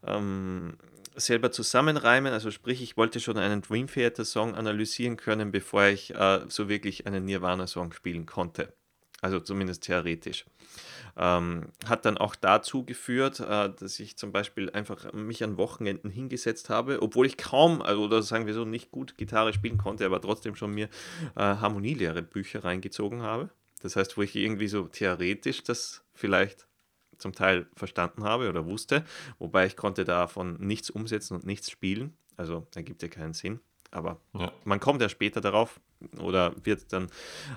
ähm, 0.05 0.77
selber 1.15 1.51
zusammenreimen. 1.51 2.33
Also 2.33 2.49
sprich, 2.51 2.81
ich 2.81 2.97
wollte 2.97 3.19
schon 3.19 3.37
einen 3.37 3.61
Dream 3.61 3.87
Theater 3.87 4.25
Song 4.25 4.55
analysieren 4.55 5.17
können, 5.17 5.51
bevor 5.51 5.85
ich 5.85 6.11
so 6.47 6.69
wirklich 6.69 7.05
einen 7.05 7.25
Nirvana 7.25 7.67
Song 7.67 7.93
spielen 7.93 8.25
konnte. 8.25 8.73
Also 9.23 9.39
zumindest 9.39 9.83
theoretisch. 9.83 10.43
Ähm, 11.15 11.69
hat 11.85 12.03
dann 12.03 12.17
auch 12.17 12.35
dazu 12.35 12.83
geführt, 12.83 13.39
äh, 13.39 13.69
dass 13.69 13.97
ich 14.01 14.17
zum 14.17 14.33
Beispiel 14.33 14.69
einfach 14.71 15.13
mich 15.13 15.45
an 15.45 15.57
Wochenenden 15.57 16.09
hingesetzt 16.09 16.69
habe, 16.69 17.01
obwohl 17.01 17.25
ich 17.25 17.37
kaum, 17.37 17.81
also, 17.81 18.03
oder 18.03 18.21
sagen 18.21 18.47
wir 18.47 18.53
so, 18.53 18.65
nicht 18.65 18.91
gut 18.91 19.17
Gitarre 19.17 19.53
spielen 19.53 19.77
konnte, 19.77 20.05
aber 20.05 20.19
trotzdem 20.19 20.55
schon 20.55 20.73
mir 20.73 20.89
äh, 21.37 21.39
Harmonielehre-Bücher 21.39 22.65
reingezogen 22.65 23.21
habe. 23.21 23.49
Das 23.81 23.95
heißt, 23.95 24.17
wo 24.17 24.23
ich 24.23 24.35
irgendwie 24.35 24.67
so 24.67 24.87
theoretisch 24.87 25.63
das 25.63 26.03
vielleicht 26.13 26.67
zum 27.17 27.31
Teil 27.31 27.67
verstanden 27.75 28.25
habe 28.25 28.49
oder 28.49 28.65
wusste, 28.65 29.05
wobei 29.39 29.67
ich 29.67 29.77
konnte 29.77 30.03
davon 30.03 30.57
nichts 30.59 30.89
umsetzen 30.89 31.35
und 31.35 31.45
nichts 31.45 31.71
spielen. 31.71 32.17
Also 32.35 32.67
ergibt 32.75 33.01
ja 33.01 33.07
keinen 33.07 33.33
Sinn. 33.33 33.61
Aber 33.89 34.19
ja. 34.33 34.51
man 34.65 34.81
kommt 34.81 35.01
ja 35.01 35.07
später 35.07 35.39
darauf 35.39 35.79
oder 36.19 36.53
wird 36.63 36.91
dann 36.91 37.09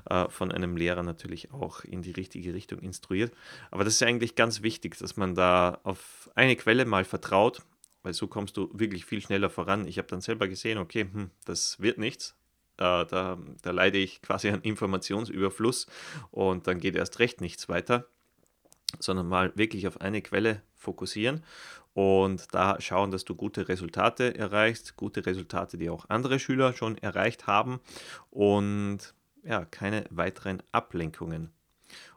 äh, 0.09 0.29
von 0.29 0.53
einem 0.53 0.77
Lehrer 0.77 1.03
natürlich 1.03 1.53
auch 1.53 1.85
in 1.85 2.03
die 2.03 2.13
richtige 2.13 2.55
Richtung 2.55 2.81
instruiert. 2.81 3.33
Aber 3.71 3.85
das 3.85 3.95
ist 3.95 4.03
eigentlich 4.03 4.35
ganz 4.35 4.63
wichtig, 4.63 4.97
dass 4.99 5.17
man 5.17 5.35
da 5.35 5.81
auf 5.83 6.31
eine 6.35 6.57
Quelle 6.57 6.85
mal 6.85 7.05
vertraut, 7.05 7.63
weil 8.03 8.13
so 8.13 8.27
kommst 8.27 8.57
du 8.57 8.71
wirklich 8.73 9.05
viel 9.05 9.21
schneller 9.21 9.51
voran. 9.51 9.87
Ich 9.87 9.99
habe 9.99 10.09
dann 10.09 10.21
selber 10.21 10.49
gesehen, 10.49 10.79
okay, 10.79 11.09
hm, 11.13 11.31
das 11.45 11.81
wird 11.81 11.99
nichts. 11.99 12.35
Äh, 12.79 13.07
da, 13.07 13.39
da 13.63 13.71
leide 13.71 13.99
ich 13.99 14.23
quasi 14.23 14.49
an 14.51 14.63
Informationsüberfluss 14.63 15.87
und 16.31 16.67
dann 16.67 16.79
geht 16.79 16.97
erst 16.97 17.19
recht 17.19 17.41
nichts 17.41 17.69
weiter 17.69 18.07
sondern 18.99 19.29
mal 19.29 19.53
wirklich 19.57 19.87
auf 19.87 20.01
eine 20.01 20.23
Quelle 20.23 20.63
fokussieren 20.75 21.43
und 21.97 22.55
da 22.55 22.79
schauen, 22.79 23.11
dass 23.11 23.25
du 23.25 23.35
gute 23.35 23.71
Resultate 23.71 24.37
erreichst, 24.37 24.97
gute 24.97 25.25
Resultate, 25.25 25.79
die 25.79 25.89
auch 25.89 26.05
andere 26.11 26.39
Schüler 26.39 26.75
schon 26.75 26.99
erreicht 26.99 27.47
haben 27.47 27.81
und 28.29 28.99
ja, 29.43 29.65
keine 29.65 30.05
weiteren 30.11 30.63
Ablenkungen. 30.73 31.55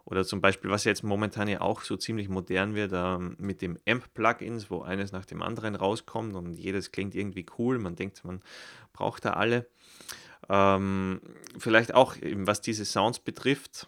Oder 0.04 0.26
zum 0.26 0.42
Beispiel, 0.42 0.70
was 0.70 0.84
jetzt 0.84 1.02
momentan 1.02 1.48
ja 1.48 1.62
auch 1.62 1.84
so 1.84 1.96
ziemlich 1.96 2.28
modern 2.28 2.76
wird, 2.76 2.92
ähm, 2.94 3.38
mit 3.40 3.62
dem 3.62 3.78
AMP-Plugins, 3.88 4.70
wo 4.70 4.82
eines 4.82 5.14
nach 5.14 5.24
dem 5.24 5.42
anderen 5.42 5.76
rauskommt 5.76 6.36
und 6.36 6.56
jedes 6.56 6.92
klingt 6.92 7.16
irgendwie 7.16 7.46
cool. 7.58 7.80
Man 7.80 7.96
denkt, 7.96 8.26
man 8.26 8.42
braucht 8.92 9.24
da 9.24 9.32
alle. 9.32 9.66
Ähm, 10.50 11.22
vielleicht 11.58 11.94
auch, 11.94 12.18
was 12.22 12.60
diese 12.60 12.84
Sounds 12.84 13.20
betrifft, 13.20 13.88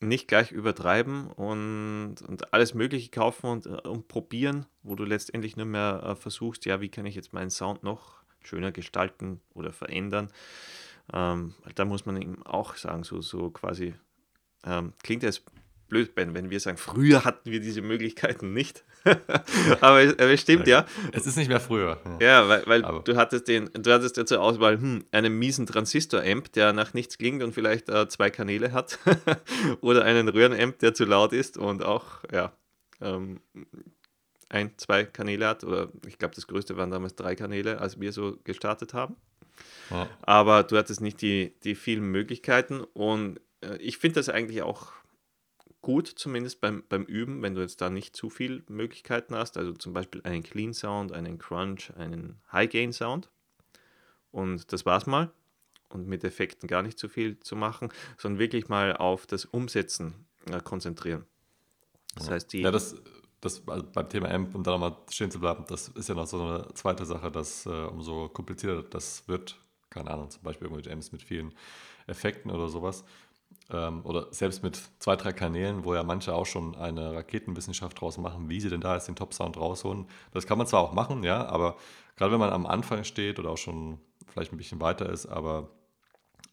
nicht 0.00 0.28
gleich 0.28 0.50
übertreiben 0.50 1.28
und, 1.28 2.22
und 2.26 2.52
alles 2.54 2.74
Mögliche 2.74 3.10
kaufen 3.10 3.46
und, 3.46 3.66
äh, 3.66 3.88
und 3.88 4.08
probieren, 4.08 4.66
wo 4.82 4.94
du 4.94 5.04
letztendlich 5.04 5.56
nur 5.56 5.66
mehr 5.66 6.02
äh, 6.04 6.16
versuchst, 6.16 6.64
ja, 6.64 6.80
wie 6.80 6.88
kann 6.88 7.06
ich 7.06 7.14
jetzt 7.14 7.32
meinen 7.32 7.50
Sound 7.50 7.82
noch 7.82 8.20
schöner 8.42 8.72
gestalten 8.72 9.40
oder 9.54 9.72
verändern. 9.72 10.32
Ähm, 11.12 11.54
da 11.74 11.84
muss 11.84 12.06
man 12.06 12.20
eben 12.20 12.42
auch 12.44 12.76
sagen, 12.76 13.04
so, 13.04 13.20
so 13.20 13.50
quasi, 13.50 13.94
ähm, 14.64 14.94
klingt 15.02 15.22
jetzt 15.22 15.44
blöd, 15.90 16.14
Ben, 16.14 16.34
wenn 16.34 16.48
wir 16.48 16.60
sagen, 16.60 16.78
früher 16.78 17.24
hatten 17.24 17.50
wir 17.50 17.60
diese 17.60 17.82
Möglichkeiten 17.82 18.54
nicht. 18.54 18.84
aber, 19.04 20.02
es, 20.02 20.12
aber, 20.14 20.30
es, 20.30 20.40
stimmt 20.40 20.66
ja. 20.66 20.86
Es 21.12 21.26
ist 21.26 21.36
nicht 21.36 21.48
mehr 21.48 21.60
früher. 21.60 22.00
Ja, 22.20 22.48
weil, 22.48 22.66
weil 22.66 22.82
du 22.82 23.16
hattest 23.16 23.48
den, 23.48 23.68
du 23.74 23.92
hattest 23.92 24.16
ja 24.16 24.24
zur 24.24 24.40
Auswahl 24.40 24.80
hm, 24.80 25.04
einen 25.10 25.38
miesen 25.38 25.66
Transistor-Amp, 25.66 26.52
der 26.52 26.72
nach 26.72 26.94
nichts 26.94 27.18
klingt 27.18 27.42
und 27.42 27.52
vielleicht 27.52 27.88
äh, 27.88 28.08
zwei 28.08 28.30
Kanäle 28.30 28.72
hat. 28.72 28.98
Oder 29.82 30.04
einen 30.04 30.28
Röhren-Amp, 30.28 30.78
der 30.78 30.94
zu 30.94 31.04
laut 31.04 31.32
ist 31.32 31.58
und 31.58 31.84
auch, 31.84 32.24
ja, 32.32 32.52
ähm, 33.00 33.40
ein, 34.48 34.72
zwei 34.78 35.04
Kanäle 35.04 35.46
hat. 35.46 35.64
Oder 35.64 35.88
ich 36.06 36.18
glaube, 36.18 36.34
das 36.34 36.46
größte 36.46 36.76
waren 36.76 36.90
damals 36.90 37.14
drei 37.14 37.34
Kanäle, 37.34 37.80
als 37.80 38.00
wir 38.00 38.12
so 38.12 38.38
gestartet 38.44 38.94
haben. 38.94 39.16
Ja. 39.90 40.08
Aber 40.22 40.62
du 40.62 40.76
hattest 40.76 41.00
nicht 41.00 41.20
die, 41.20 41.54
die 41.64 41.74
vielen 41.74 42.04
Möglichkeiten 42.04 42.80
und 42.80 43.40
äh, 43.60 43.76
ich 43.76 43.98
finde 43.98 44.20
das 44.20 44.28
eigentlich 44.28 44.62
auch 44.62 44.92
gut, 45.90 46.06
zumindest 46.06 46.60
beim, 46.60 46.84
beim 46.88 47.02
Üben, 47.02 47.42
wenn 47.42 47.54
du 47.54 47.60
jetzt 47.60 47.80
da 47.80 47.90
nicht 47.90 48.14
zu 48.14 48.30
viele 48.30 48.62
Möglichkeiten 48.68 49.34
hast. 49.34 49.56
Also 49.56 49.72
zum 49.72 49.92
Beispiel 49.92 50.20
einen 50.22 50.44
Clean 50.44 50.72
Sound, 50.72 51.10
einen 51.10 51.38
Crunch, 51.38 51.92
einen 51.96 52.40
High 52.52 52.70
Gain 52.70 52.92
Sound. 52.92 53.28
Und 54.30 54.72
das 54.72 54.86
war's 54.86 55.06
mal. 55.06 55.32
Und 55.88 56.06
mit 56.06 56.22
Effekten 56.22 56.68
gar 56.68 56.82
nicht 56.82 56.96
zu 56.96 57.08
viel 57.08 57.40
zu 57.40 57.56
machen, 57.56 57.88
sondern 58.18 58.38
wirklich 58.38 58.68
mal 58.68 58.96
auf 58.96 59.26
das 59.26 59.44
Umsetzen 59.44 60.14
äh, 60.48 60.60
konzentrieren. 60.60 61.24
Das 62.14 62.26
ja. 62.26 62.32
heißt, 62.34 62.52
die. 62.52 62.60
Ja, 62.60 62.70
das, 62.70 62.94
das 63.40 63.66
also 63.66 63.84
beim 63.92 64.08
Thema 64.08 64.30
Amp, 64.30 64.54
um 64.54 64.62
da 64.62 64.70
nochmal 64.70 64.96
stehen 65.10 65.32
zu 65.32 65.40
bleiben, 65.40 65.64
das 65.66 65.88
ist 65.88 66.08
ja 66.08 66.14
noch 66.14 66.28
so 66.28 66.40
eine 66.40 66.72
zweite 66.74 67.04
Sache, 67.04 67.32
dass 67.32 67.66
äh, 67.66 67.70
umso 67.70 68.28
komplizierter 68.28 68.84
das 68.88 69.26
wird, 69.26 69.58
keine 69.90 70.12
Ahnung, 70.12 70.30
zum 70.30 70.42
Beispiel 70.44 70.68
irgendwelche 70.68 70.92
Amps 70.92 71.10
mit 71.10 71.24
vielen 71.24 71.52
Effekten 72.06 72.52
oder 72.52 72.68
sowas, 72.68 73.04
ähm, 73.72 74.00
oder 74.04 74.28
selbst 74.32 74.62
mit 74.62 74.80
zwei, 74.98 75.16
drei 75.16 75.32
Kanälen, 75.32 75.84
wo 75.84 75.94
ja 75.94 76.02
manche 76.02 76.34
auch 76.34 76.46
schon 76.46 76.74
eine 76.76 77.14
Raketenwissenschaft 77.14 78.00
draus 78.00 78.18
machen, 78.18 78.48
wie 78.48 78.60
sie 78.60 78.70
denn 78.70 78.80
da 78.80 78.94
jetzt 78.94 79.08
den 79.08 79.16
Top-Sound 79.16 79.56
rausholen. 79.56 80.06
Das 80.32 80.46
kann 80.46 80.58
man 80.58 80.66
zwar 80.66 80.80
auch 80.80 80.92
machen, 80.92 81.22
ja, 81.22 81.46
aber 81.46 81.76
gerade 82.16 82.32
wenn 82.32 82.40
man 82.40 82.50
am 82.50 82.66
Anfang 82.66 83.04
steht 83.04 83.38
oder 83.38 83.50
auch 83.50 83.58
schon 83.58 83.98
vielleicht 84.28 84.52
ein 84.52 84.56
bisschen 84.58 84.80
weiter 84.80 85.08
ist, 85.08 85.26
aber 85.26 85.70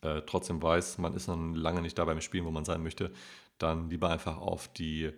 äh, 0.01 0.21
trotzdem 0.25 0.61
weiß, 0.61 0.97
man 0.99 1.13
ist 1.13 1.27
noch 1.27 1.37
lange 1.37 1.81
nicht 1.81 1.97
da 1.97 2.05
beim 2.05 2.21
Spielen, 2.21 2.45
wo 2.45 2.51
man 2.51 2.65
sein 2.65 2.83
möchte, 2.83 3.11
dann 3.57 3.89
lieber 3.89 4.09
einfach 4.09 4.37
auf 4.37 4.67
die 4.67 5.11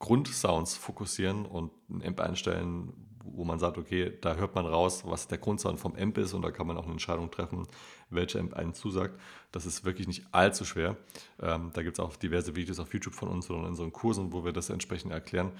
Grundsounds 0.00 0.76
fokussieren 0.76 1.46
und 1.46 1.70
ein 1.88 2.04
Amp 2.04 2.20
einstellen, 2.20 2.92
wo 3.22 3.44
man 3.44 3.58
sagt, 3.58 3.78
okay, 3.78 4.12
da 4.20 4.34
hört 4.34 4.54
man 4.54 4.66
raus, 4.66 5.02
was 5.06 5.28
der 5.28 5.38
Grundsound 5.38 5.78
vom 5.78 5.94
Amp 5.94 6.18
ist 6.18 6.34
und 6.34 6.42
da 6.42 6.50
kann 6.50 6.66
man 6.66 6.76
auch 6.76 6.84
eine 6.84 6.92
Entscheidung 6.92 7.30
treffen, 7.30 7.68
welche 8.08 8.40
Amp 8.40 8.54
einen 8.54 8.74
zusagt. 8.74 9.20
Das 9.52 9.66
ist 9.66 9.84
wirklich 9.84 10.08
nicht 10.08 10.24
allzu 10.32 10.64
schwer. 10.64 10.96
Ähm, 11.40 11.70
da 11.72 11.82
gibt 11.82 11.98
es 11.98 12.04
auch 12.04 12.16
diverse 12.16 12.56
Videos 12.56 12.80
auf 12.80 12.92
YouTube 12.92 13.14
von 13.14 13.28
uns 13.28 13.48
oder 13.50 13.60
in 13.60 13.66
unseren 13.66 13.92
Kursen, 13.92 14.32
wo 14.32 14.44
wir 14.44 14.52
das 14.52 14.70
entsprechend 14.70 15.12
erklären. 15.12 15.52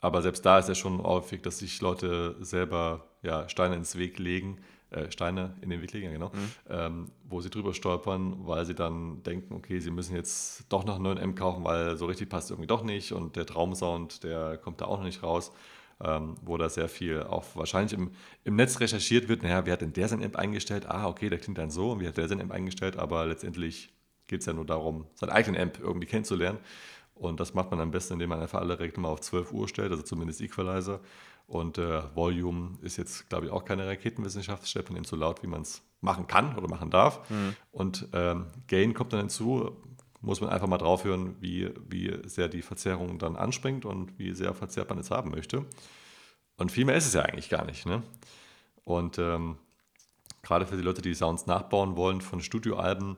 Aber 0.00 0.22
selbst 0.22 0.46
da 0.46 0.58
ist 0.58 0.68
ja 0.68 0.74
schon 0.74 1.02
häufig, 1.02 1.42
dass 1.42 1.58
sich 1.58 1.80
Leute 1.80 2.36
selber 2.40 3.08
ja, 3.22 3.48
Steine 3.48 3.76
ins 3.76 3.98
Weg 3.98 4.18
legen, 4.18 4.58
äh, 4.90 5.10
Steine 5.10 5.54
in 5.60 5.70
den 5.70 5.82
Weg 5.82 5.92
legen, 5.92 6.10
genau, 6.10 6.28
mhm. 6.28 6.50
ähm, 6.68 7.10
wo 7.28 7.40
sie 7.40 7.50
drüber 7.50 7.74
stolpern, 7.74 8.38
weil 8.46 8.64
sie 8.66 8.74
dann 8.74 9.22
denken, 9.22 9.54
okay, 9.54 9.78
sie 9.78 9.90
müssen 9.90 10.16
jetzt 10.16 10.64
doch 10.68 10.84
noch 10.84 10.96
einen 10.96 11.04
neuen 11.04 11.18
M 11.18 11.34
kaufen, 11.34 11.64
weil 11.64 11.96
so 11.96 12.06
richtig 12.06 12.28
passt 12.28 12.50
irgendwie 12.50 12.66
doch 12.66 12.82
nicht 12.82 13.12
und 13.12 13.36
der 13.36 13.46
Traumsound, 13.46 14.24
der 14.24 14.58
kommt 14.58 14.80
da 14.80 14.86
auch 14.86 14.98
noch 14.98 15.04
nicht 15.04 15.22
raus. 15.22 15.52
Ähm, 16.02 16.36
wo 16.40 16.56
da 16.56 16.70
sehr 16.70 16.88
viel 16.88 17.24
auch 17.24 17.44
wahrscheinlich 17.54 17.92
im, 17.92 18.12
im 18.44 18.56
Netz 18.56 18.80
recherchiert 18.80 19.28
wird, 19.28 19.42
naja, 19.42 19.66
wie 19.66 19.70
hat 19.70 19.82
denn 19.82 19.92
der 19.92 20.08
sein 20.08 20.24
Amp 20.24 20.34
eingestellt? 20.34 20.86
Ah, 20.88 21.06
okay, 21.06 21.28
der 21.28 21.38
klingt 21.38 21.58
dann 21.58 21.70
so 21.70 21.92
und 21.92 22.00
wie 22.00 22.08
hat 22.08 22.16
der 22.16 22.26
sein 22.26 22.40
Amp 22.40 22.52
eingestellt? 22.52 22.96
Aber 22.96 23.26
letztendlich 23.26 23.92
geht 24.26 24.40
es 24.40 24.46
ja 24.46 24.54
nur 24.54 24.64
darum, 24.64 25.04
seinen 25.14 25.28
eigenen 25.28 25.60
Amp 25.60 25.78
irgendwie 25.78 26.06
kennenzulernen. 26.06 26.58
Und 27.20 27.38
das 27.38 27.52
macht 27.52 27.70
man 27.70 27.80
am 27.80 27.90
besten, 27.90 28.14
indem 28.14 28.30
man 28.30 28.40
einfach 28.40 28.60
alle 28.60 28.80
Regler 28.80 29.02
mal 29.02 29.10
auf 29.10 29.20
12 29.20 29.52
Uhr 29.52 29.68
stellt, 29.68 29.90
also 29.90 30.02
zumindest 30.02 30.40
Equalizer. 30.40 31.00
Und 31.50 31.78
äh, 31.78 32.02
Volume 32.14 32.78
ist 32.80 32.96
jetzt, 32.96 33.28
glaube 33.28 33.46
ich, 33.46 33.50
auch 33.50 33.64
keine 33.64 33.84
Raketenwissenschaft, 33.84 34.68
stellt 34.68 34.88
man 34.88 34.98
eben 34.98 35.04
so 35.04 35.16
laut, 35.16 35.42
wie 35.42 35.48
man 35.48 35.62
es 35.62 35.82
machen 36.00 36.28
kann 36.28 36.56
oder 36.56 36.68
machen 36.68 36.90
darf. 36.90 37.28
Mhm. 37.28 37.56
Und 37.72 38.08
ähm, 38.12 38.46
Gain 38.68 38.94
kommt 38.94 39.12
dann 39.12 39.18
hinzu, 39.18 39.76
muss 40.20 40.40
man 40.40 40.50
einfach 40.50 40.68
mal 40.68 40.78
drauf 40.78 41.02
hören, 41.02 41.34
wie, 41.40 41.68
wie 41.88 42.16
sehr 42.24 42.46
die 42.46 42.62
Verzerrung 42.62 43.18
dann 43.18 43.34
anspringt 43.34 43.84
und 43.84 44.16
wie 44.16 44.32
sehr 44.32 44.54
verzerrt 44.54 44.90
man 44.90 45.00
es 45.00 45.10
haben 45.10 45.32
möchte. 45.32 45.66
Und 46.56 46.70
viel 46.70 46.84
mehr 46.84 46.94
ist 46.94 47.08
es 47.08 47.14
ja 47.14 47.22
eigentlich 47.22 47.48
gar 47.48 47.64
nicht. 47.64 47.84
Ne? 47.84 48.04
Und 48.84 49.18
ähm, 49.18 49.56
gerade 50.42 50.66
für 50.66 50.76
die 50.76 50.84
Leute, 50.84 51.02
die 51.02 51.14
Sounds 51.14 51.46
nachbauen 51.46 51.96
wollen 51.96 52.20
von 52.20 52.40
Studioalben, 52.40 53.16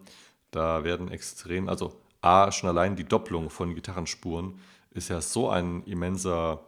da 0.53 0.85
werden 0.85 1.11
extrem, 1.11 1.69
also 1.69 2.01
A, 2.23 2.51
schon 2.51 2.71
allein 2.71 2.97
die 2.97 3.05
Doppelung 3.05 3.51
von 3.51 3.75
Gitarrenspuren 3.75 4.59
ist 4.89 5.11
ja 5.11 5.21
so 5.21 5.51
ein 5.51 5.85
immenser 5.85 6.63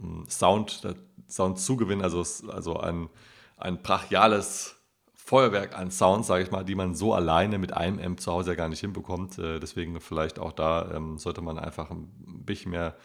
hm, 0.00 0.24
Sound, 0.28 0.82
Soundzugewinn, 1.28 2.02
also, 2.02 2.24
also 2.50 2.78
ein, 2.78 3.08
ein 3.56 3.82
brachiales 3.82 4.76
Feuerwerk 5.14 5.78
an 5.78 5.90
Sounds, 5.90 6.26
sage 6.26 6.42
ich 6.42 6.50
mal, 6.50 6.64
die 6.64 6.74
man 6.74 6.94
so 6.94 7.12
alleine 7.12 7.58
mit 7.58 7.74
einem 7.74 7.98
Amp 7.98 8.20
zu 8.20 8.32
Hause 8.32 8.50
ja 8.50 8.56
gar 8.56 8.70
nicht 8.70 8.80
hinbekommt. 8.80 9.38
Äh, 9.38 9.60
deswegen 9.60 10.00
vielleicht 10.00 10.38
auch 10.38 10.52
da 10.52 10.90
ähm, 10.94 11.18
sollte 11.18 11.42
man 11.42 11.58
einfach 11.58 11.90
ein 11.90 12.08
bisschen 12.46 12.70
mehr 12.70 12.96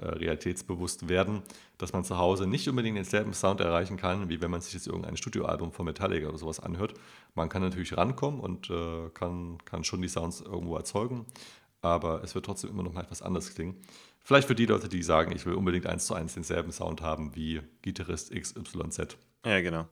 äh, 0.00 0.06
realitätsbewusst 0.06 1.08
werden, 1.08 1.42
dass 1.76 1.92
man 1.92 2.04
zu 2.04 2.18
Hause 2.18 2.46
nicht 2.46 2.68
unbedingt 2.68 2.96
denselben 2.96 3.34
Sound 3.34 3.60
erreichen 3.60 3.96
kann, 3.96 4.28
wie 4.28 4.40
wenn 4.40 4.50
man 4.50 4.62
sich 4.62 4.72
jetzt 4.74 4.86
irgendein 4.86 5.16
Studioalbum 5.16 5.72
von 5.72 5.84
Metallica 5.84 6.28
oder 6.28 6.38
sowas 6.38 6.60
anhört. 6.60 6.94
Man 7.34 7.48
kann 7.48 7.62
natürlich 7.62 7.96
rankommen 7.96 8.40
und 8.40 8.70
äh, 8.70 9.10
kann, 9.12 9.58
kann 9.64 9.84
schon 9.84 10.02
die 10.02 10.08
Sounds 10.08 10.40
irgendwo 10.40 10.76
erzeugen, 10.76 11.26
aber 11.86 12.22
es 12.22 12.34
wird 12.34 12.44
trotzdem 12.44 12.70
immer 12.70 12.82
noch 12.82 12.92
mal 12.92 13.02
etwas 13.02 13.22
anders 13.22 13.54
klingen. 13.54 13.80
Vielleicht 14.22 14.48
für 14.48 14.54
die 14.54 14.66
Leute, 14.66 14.88
die 14.88 15.02
sagen, 15.02 15.32
ich 15.32 15.46
will 15.46 15.54
unbedingt 15.54 15.86
eins 15.86 16.06
zu 16.06 16.14
eins 16.14 16.34
denselben 16.34 16.72
Sound 16.72 17.00
haben 17.00 17.34
wie 17.36 17.60
Gitarrist 17.82 18.32
XYZ. 18.32 19.16
Ja, 19.44 19.60
genau. 19.60 19.88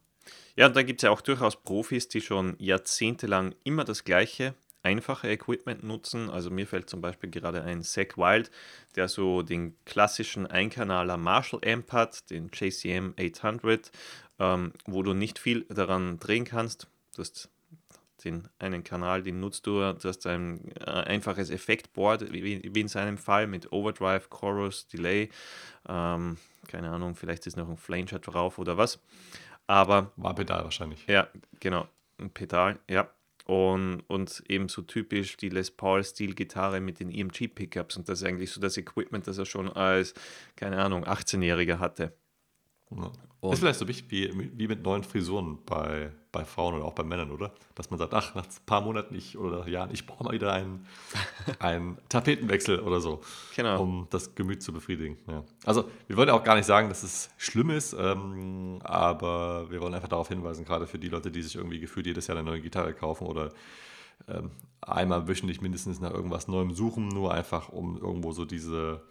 Ja, 0.57 0.67
und 0.67 0.77
da 0.77 0.83
gibt 0.83 1.01
es 1.01 1.05
ja 1.05 1.11
auch 1.11 1.21
durchaus 1.21 1.63
Profis, 1.63 2.09
die 2.09 2.21
schon 2.21 2.57
jahrzehntelang 2.59 3.55
immer 3.65 3.85
das 3.85 4.05
Gleiche 4.05 4.55
einfache 4.85 5.29
Equipment 5.29 5.83
nutzen. 5.83 6.31
Also 6.31 6.51
mir 6.51 6.67
fällt 6.67 6.91
zum 6.91 7.01
Beispiel 7.01 7.31
gerade 7.31 7.63
ein 7.63 7.83
Zack 7.83 8.17
Wild, 8.17 8.51
der 8.97 9.09
so 9.09 9.43
den 9.43 9.77
klassischen 9.85 10.47
Einkanaler 10.47 11.17
Marshall 11.17 11.61
Amp 11.65 11.93
hat, 11.93 12.31
den 12.31 12.51
JCM 12.53 13.15
800, 13.19 13.91
ähm, 14.39 14.73
wo 14.87 15.03
du 15.03 15.15
nicht 15.15 15.39
viel 15.39 15.63
daran 15.69 16.19
drehen 16.19 16.45
kannst. 16.45 16.89
Du 17.15 17.23
hast 17.23 17.51
den 18.23 18.49
einen 18.59 18.85
Kanal, 18.85 19.23
den 19.23 19.41
nutzt 19.41 19.67
du, 19.67 19.79
du 19.81 20.09
hast 20.09 20.27
ein 20.27 20.71
äh, 20.81 20.85
einfaches 20.85 21.51
Effektboard, 21.51 22.33
wie, 22.33 22.63
wie, 22.75 22.81
in 22.81 22.89
seinem 22.89 23.19
Fall 23.19 23.47
mit 23.47 23.73
Overdrive, 23.73 24.31
Chorus, 24.31 24.87
Delay, 24.89 25.31
ähm, 25.89 26.37
keine 26.69 26.91
Ahnung, 26.91 27.15
vielleicht 27.15 27.47
ist 27.47 27.57
noch 27.57 27.69
ein 27.69 27.77
Flaneshot 27.77 28.27
drauf 28.27 28.59
oder 28.59 28.77
was. 28.77 29.01
Aber. 29.67 30.13
War 30.17 30.35
Pedal 30.35 30.65
wahrscheinlich. 30.65 31.07
Ja, 31.07 31.29
genau. 31.61 31.89
Ein 32.19 32.31
Pedal, 32.31 32.79
ja 32.89 33.09
und, 33.47 34.01
und 34.09 34.43
eben 34.49 34.69
so 34.69 34.83
typisch 34.83 35.37
die 35.37 35.51
Les 35.51 35.71
Paul-Stil-Gitarre 35.71 36.81
mit 36.81 37.01
den 37.01 37.11
EMG-Pickups 37.11 37.97
und 37.97 38.09
das 38.09 38.23
ist 38.23 38.27
eigentlich 38.27 38.51
so 38.51 38.61
das 38.61 38.77
Equipment, 38.77 39.27
das 39.27 39.39
er 39.39 39.45
schon 39.45 39.69
als, 39.71 40.15
keine 40.57 40.83
Ahnung, 40.83 41.05
18-Jähriger 41.05 41.79
hatte. 41.79 42.15
Ja. 42.91 43.11
ist 43.53 43.59
vielleicht 43.59 43.79
so 43.79 43.89
wichtig 43.89 44.11
wie, 44.11 44.51
wie 44.57 44.69
mit 44.69 44.83
neuen 44.83 45.03
Frisuren 45.03 45.59
bei, 45.65 46.13
bei 46.35 46.45
Frauen 46.45 46.75
oder 46.75 46.85
auch 46.85 46.93
bei 46.93 47.05
Männern, 47.05 47.31
oder? 47.31 47.53
Dass 47.77 47.91
man 47.91 47.99
sagt, 47.99 48.13
ach, 48.13 48.35
nach 48.35 48.45
ein 48.45 48.67
paar 48.67 48.81
Monaten 48.81 49.15
ich, 49.15 49.39
oder 49.39 49.67
Jahren, 49.69 49.91
ich 49.93 50.05
brauche 50.05 50.25
mal 50.25 50.33
wieder 50.33 50.53
einen, 50.53 50.87
einen 51.61 51.97
Tapetenwechsel 52.09 52.81
oder 52.81 53.01
so, 53.01 53.21
genau. 53.55 53.81
um 53.81 54.09
das 54.11 54.35
Gemüt 54.35 54.63
zu 54.63 54.73
befriedigen. 54.73 55.17
Ja. 55.29 55.45
Also 55.65 55.89
wir 56.09 56.17
wollen 56.17 56.29
auch 56.31 56.43
gar 56.43 56.57
nicht 56.57 56.67
sagen, 56.67 56.89
dass 56.89 57.05
es 57.05 57.31
schlimm 57.39 57.71
ist, 57.71 57.95
ähm, 57.99 58.81
aber 58.83 59.71
wir 59.71 59.81
wollen 59.81 59.95
einfach 59.95 60.09
darauf 60.09 60.29
hinweisen, 60.29 60.65
gerade 60.65 60.89
für 60.89 60.99
die 60.99 61.09
Leute, 61.09 61.31
die 61.31 61.43
sich 61.43 61.55
irgendwie 61.55 61.79
gefühlt 61.79 62.07
jedes 62.07 62.27
Jahr 62.27 62.37
eine 62.37 62.51
neue 62.51 62.61
Gitarre 62.61 62.93
kaufen 62.93 63.29
oder 63.29 63.53
ähm, 64.27 64.51
einmal 64.81 65.29
wöchentlich 65.29 65.61
mindestens 65.61 66.01
nach 66.01 66.13
irgendwas 66.13 66.49
Neuem 66.49 66.73
suchen, 66.73 67.09
nur 67.09 67.33
einfach 67.33 67.69
um 67.69 67.97
irgendwo 67.97 68.33
so 68.33 68.45
diese, 68.45 69.03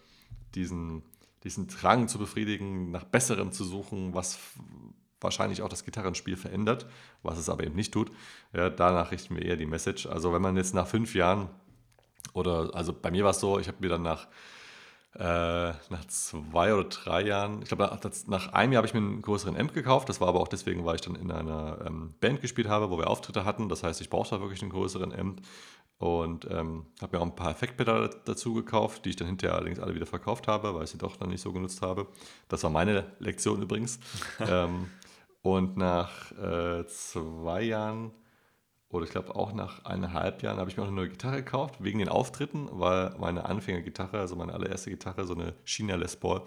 diesen 0.55 1.03
diesen 1.43 1.67
Drang 1.67 2.07
zu 2.07 2.19
befriedigen, 2.19 2.91
nach 2.91 3.03
Besserem 3.03 3.51
zu 3.51 3.65
suchen, 3.65 4.13
was 4.13 4.39
wahrscheinlich 5.23 5.61
auch 5.61 5.69
das 5.69 5.85
Gitarrenspiel 5.85 6.37
verändert, 6.37 6.85
was 7.21 7.37
es 7.37 7.49
aber 7.49 7.63
eben 7.63 7.75
nicht 7.75 7.93
tut. 7.93 8.11
Ja, 8.53 8.69
danach 8.69 9.11
richten 9.11 9.35
wir 9.35 9.43
eher 9.43 9.57
die 9.57 9.65
Message. 9.65 10.05
Also 10.05 10.33
wenn 10.33 10.41
man 10.41 10.57
jetzt 10.57 10.73
nach 10.73 10.87
fünf 10.87 11.15
Jahren 11.15 11.49
oder 12.33 12.71
also 12.73 12.93
bei 12.93 13.11
mir 13.11 13.23
war 13.23 13.31
es 13.31 13.39
so, 13.39 13.59
ich 13.59 13.67
habe 13.67 13.77
mir 13.81 13.89
dann 13.89 14.01
nach, 14.01 14.27
äh, 15.15 15.73
nach 15.89 16.05
zwei 16.07 16.73
oder 16.73 16.85
drei 16.85 17.21
Jahren, 17.21 17.61
ich 17.61 17.67
glaube 17.67 17.83
nach, 17.83 17.99
nach, 18.27 18.53
einem 18.53 18.73
Jahr 18.73 18.79
habe 18.79 18.87
ich 18.87 18.93
mir 18.93 19.01
einen 19.01 19.21
größeren 19.21 19.55
Amp 19.59 19.73
gekauft. 19.73 20.09
Das 20.09 20.21
war 20.21 20.27
aber 20.27 20.39
auch 20.39 20.47
deswegen, 20.47 20.85
weil 20.85 20.95
ich 20.95 21.01
dann 21.01 21.15
in 21.15 21.31
einer 21.31 21.79
ähm, 21.85 22.15
Band 22.19 22.41
gespielt 22.41 22.67
habe, 22.67 22.89
wo 22.89 22.97
wir 22.97 23.09
Auftritte 23.09 23.45
hatten. 23.45 23.69
Das 23.69 23.83
heißt, 23.83 24.01
ich 24.01 24.09
brauchte 24.09 24.35
da 24.35 24.41
wirklich 24.41 24.61
einen 24.61 24.71
größeren 24.71 25.13
Amp. 25.13 25.41
Und 25.99 26.45
ähm, 26.51 26.87
habe 27.01 27.15
mir 27.15 27.21
auch 27.21 27.25
ein 27.27 27.35
paar 27.35 27.51
Effektpedale 27.51 28.09
dazu 28.25 28.53
gekauft, 28.53 29.05
die 29.05 29.11
ich 29.11 29.15
dann 29.15 29.27
hinterher 29.27 29.55
allerdings 29.55 29.79
alle 29.79 29.95
wieder 29.95 30.05
verkauft 30.05 30.49
habe, 30.49 30.75
weil 30.75 30.83
ich 30.83 30.89
sie 30.89 30.97
doch 30.97 31.15
dann 31.15 31.29
nicht 31.29 31.39
so 31.39 31.53
genutzt 31.53 31.81
habe. 31.81 32.07
Das 32.49 32.63
war 32.63 32.71
meine 32.71 33.13
Lektion 33.19 33.61
übrigens. 33.61 33.99
ähm, 34.39 34.89
und 35.43 35.77
nach 35.77 36.31
äh, 36.31 36.87
zwei 36.87 37.61
Jahren, 37.61 38.11
oder 38.89 39.05
ich 39.05 39.11
glaube 39.11 39.35
auch 39.35 39.53
nach 39.53 39.85
eineinhalb 39.85 40.41
Jahren, 40.41 40.57
habe 40.57 40.71
ich 40.71 40.77
mir 40.77 40.83
auch 40.83 40.87
eine 40.87 40.95
neue 40.95 41.09
Gitarre 41.09 41.37
gekauft, 41.37 41.75
wegen 41.83 41.99
den 41.99 42.09
Auftritten, 42.09 42.67
weil 42.71 43.15
meine 43.19 43.45
Anfängergitarre, 43.45 44.19
also 44.19 44.35
meine 44.35 44.53
allererste 44.53 44.89
Gitarre, 44.89 45.27
so 45.27 45.35
eine 45.35 45.53
China 45.65 45.95
Les 45.95 46.15
Paul, 46.15 46.41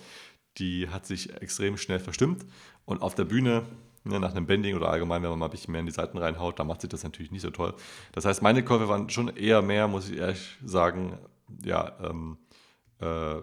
die 0.59 0.89
hat 0.89 1.07
sich 1.07 1.33
extrem 1.41 1.77
schnell 1.77 2.01
verstimmt. 2.01 2.45
Und 2.85 3.03
auf 3.03 3.15
der 3.15 3.25
Bühne 3.25 3.65
Ne, 4.07 4.21
nach 4.21 4.31
einem 4.31 4.47
Bending 4.47 4.77
oder 4.77 4.89
allgemein, 4.91 5.23
wenn 5.23 5.31
man 5.31 5.39
mal 5.41 5.47
ein 5.47 5.51
bisschen 5.51 5.73
mehr 5.73 5.81
in 5.81 5.87
die 5.87 5.93
Seiten 5.93 6.17
reinhaut, 6.17 6.61
da 6.61 6.65
macht 6.65 6.81
sich 6.81 6.91
das 6.91 7.03
natürlich 7.03 7.33
nicht 7.33 7.43
so 7.43 7.51
toll. 7.51 7.75
Das 8.13 8.25
heißt, 8.25 8.41
meine 8.41 8.65
Käufe 8.65 8.89
waren 8.89 9.11
schon 9.11 9.37
eher 9.37 9.63
mehr, 9.63 9.89
muss 9.89 10.09
ich 10.09 10.19
ehrlich 10.19 10.57
sagen, 10.65 11.19
ja, 11.65 11.93
ähm, 12.01 12.39
äh, 13.01 13.43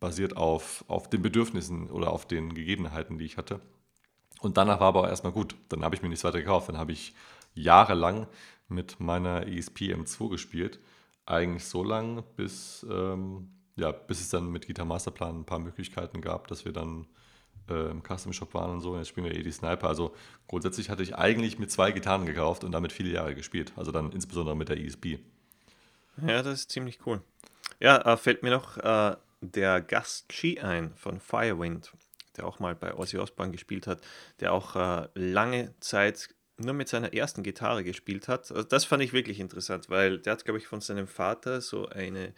basiert 0.00 0.36
auf, 0.36 0.84
auf 0.88 1.08
den 1.08 1.22
Bedürfnissen 1.22 1.88
oder 1.88 2.10
auf 2.10 2.26
den 2.26 2.52
Gegebenheiten, 2.54 3.16
die 3.16 3.26
ich 3.26 3.36
hatte. 3.36 3.60
Und 4.44 4.56
danach 4.56 4.80
war 4.80 4.88
aber 4.88 5.00
auch 5.00 5.08
erstmal 5.08 5.32
gut. 5.32 5.54
Dann 5.68 5.84
habe 5.84 5.94
ich 5.94 6.02
mir 6.02 6.08
nichts 6.08 6.24
weiter 6.24 6.38
gekauft. 6.38 6.68
Dann 6.68 6.78
habe 6.78 6.92
ich 6.92 7.14
jahrelang 7.54 8.26
mit 8.68 9.00
meiner 9.00 9.46
ESP 9.46 9.94
M2 9.94 10.30
gespielt. 10.30 10.78
Eigentlich 11.26 11.64
so 11.64 11.82
lange, 11.82 12.22
bis, 12.36 12.84
ähm, 12.90 13.50
ja, 13.76 13.92
bis 13.92 14.20
es 14.20 14.28
dann 14.28 14.50
mit 14.50 14.66
Guitar 14.66 14.84
Masterplan 14.84 15.40
ein 15.40 15.44
paar 15.46 15.58
Möglichkeiten 15.58 16.20
gab, 16.20 16.48
dass 16.48 16.64
wir 16.64 16.72
dann 16.72 17.06
äh, 17.68 17.90
im 17.90 18.02
Custom 18.02 18.32
Shop 18.32 18.52
waren 18.54 18.70
und 18.70 18.80
so. 18.80 18.96
Jetzt 18.96 19.08
spielen 19.08 19.26
wir 19.26 19.34
eh 19.34 19.42
die 19.42 19.52
Sniper. 19.52 19.88
Also 19.88 20.14
grundsätzlich 20.46 20.90
hatte 20.90 21.02
ich 21.02 21.16
eigentlich 21.16 21.58
mit 21.58 21.70
zwei 21.70 21.92
Gitarren 21.92 22.26
gekauft 22.26 22.64
und 22.64 22.72
damit 22.72 22.92
viele 22.92 23.10
Jahre 23.10 23.34
gespielt. 23.34 23.72
Also 23.76 23.92
dann 23.92 24.12
insbesondere 24.12 24.56
mit 24.56 24.68
der 24.68 24.78
ESP. 24.78 25.18
Ja, 26.26 26.42
das 26.42 26.60
ist 26.60 26.70
ziemlich 26.70 27.00
cool. 27.06 27.22
Ja, 27.80 27.96
äh, 27.98 28.16
fällt 28.16 28.42
mir 28.42 28.50
noch 28.50 28.76
äh, 28.78 29.16
der 29.40 29.80
Gast 29.80 30.28
G 30.28 30.60
ein 30.60 30.94
von 30.94 31.20
Firewind, 31.20 31.92
der 32.36 32.46
auch 32.46 32.58
mal 32.58 32.74
bei 32.74 32.94
Ozzy 32.94 33.18
Osbourne 33.18 33.52
gespielt 33.52 33.86
hat, 33.86 34.00
der 34.40 34.52
auch 34.52 34.76
äh, 34.76 35.08
lange 35.14 35.74
Zeit 35.80 36.34
nur 36.56 36.74
mit 36.74 36.88
seiner 36.88 37.12
ersten 37.12 37.42
Gitarre 37.42 37.82
gespielt 37.82 38.28
hat. 38.28 38.50
Also 38.50 38.62
das 38.62 38.84
fand 38.84 39.02
ich 39.02 39.12
wirklich 39.12 39.40
interessant, 39.40 39.90
weil 39.90 40.18
der 40.18 40.34
hat, 40.34 40.44
glaube 40.44 40.58
ich, 40.58 40.66
von 40.66 40.80
seinem 40.80 41.08
Vater 41.08 41.60
so 41.60 41.88
eine 41.88 42.32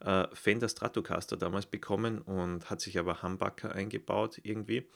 äh, 0.00 0.26
Fender 0.34 0.68
Stratocaster 0.68 1.36
damals 1.36 1.66
bekommen 1.66 2.18
und 2.20 2.68
hat 2.68 2.80
sich 2.80 2.98
aber 2.98 3.22
Humbucker 3.22 3.72
eingebaut 3.72 4.40
irgendwie. 4.42 4.86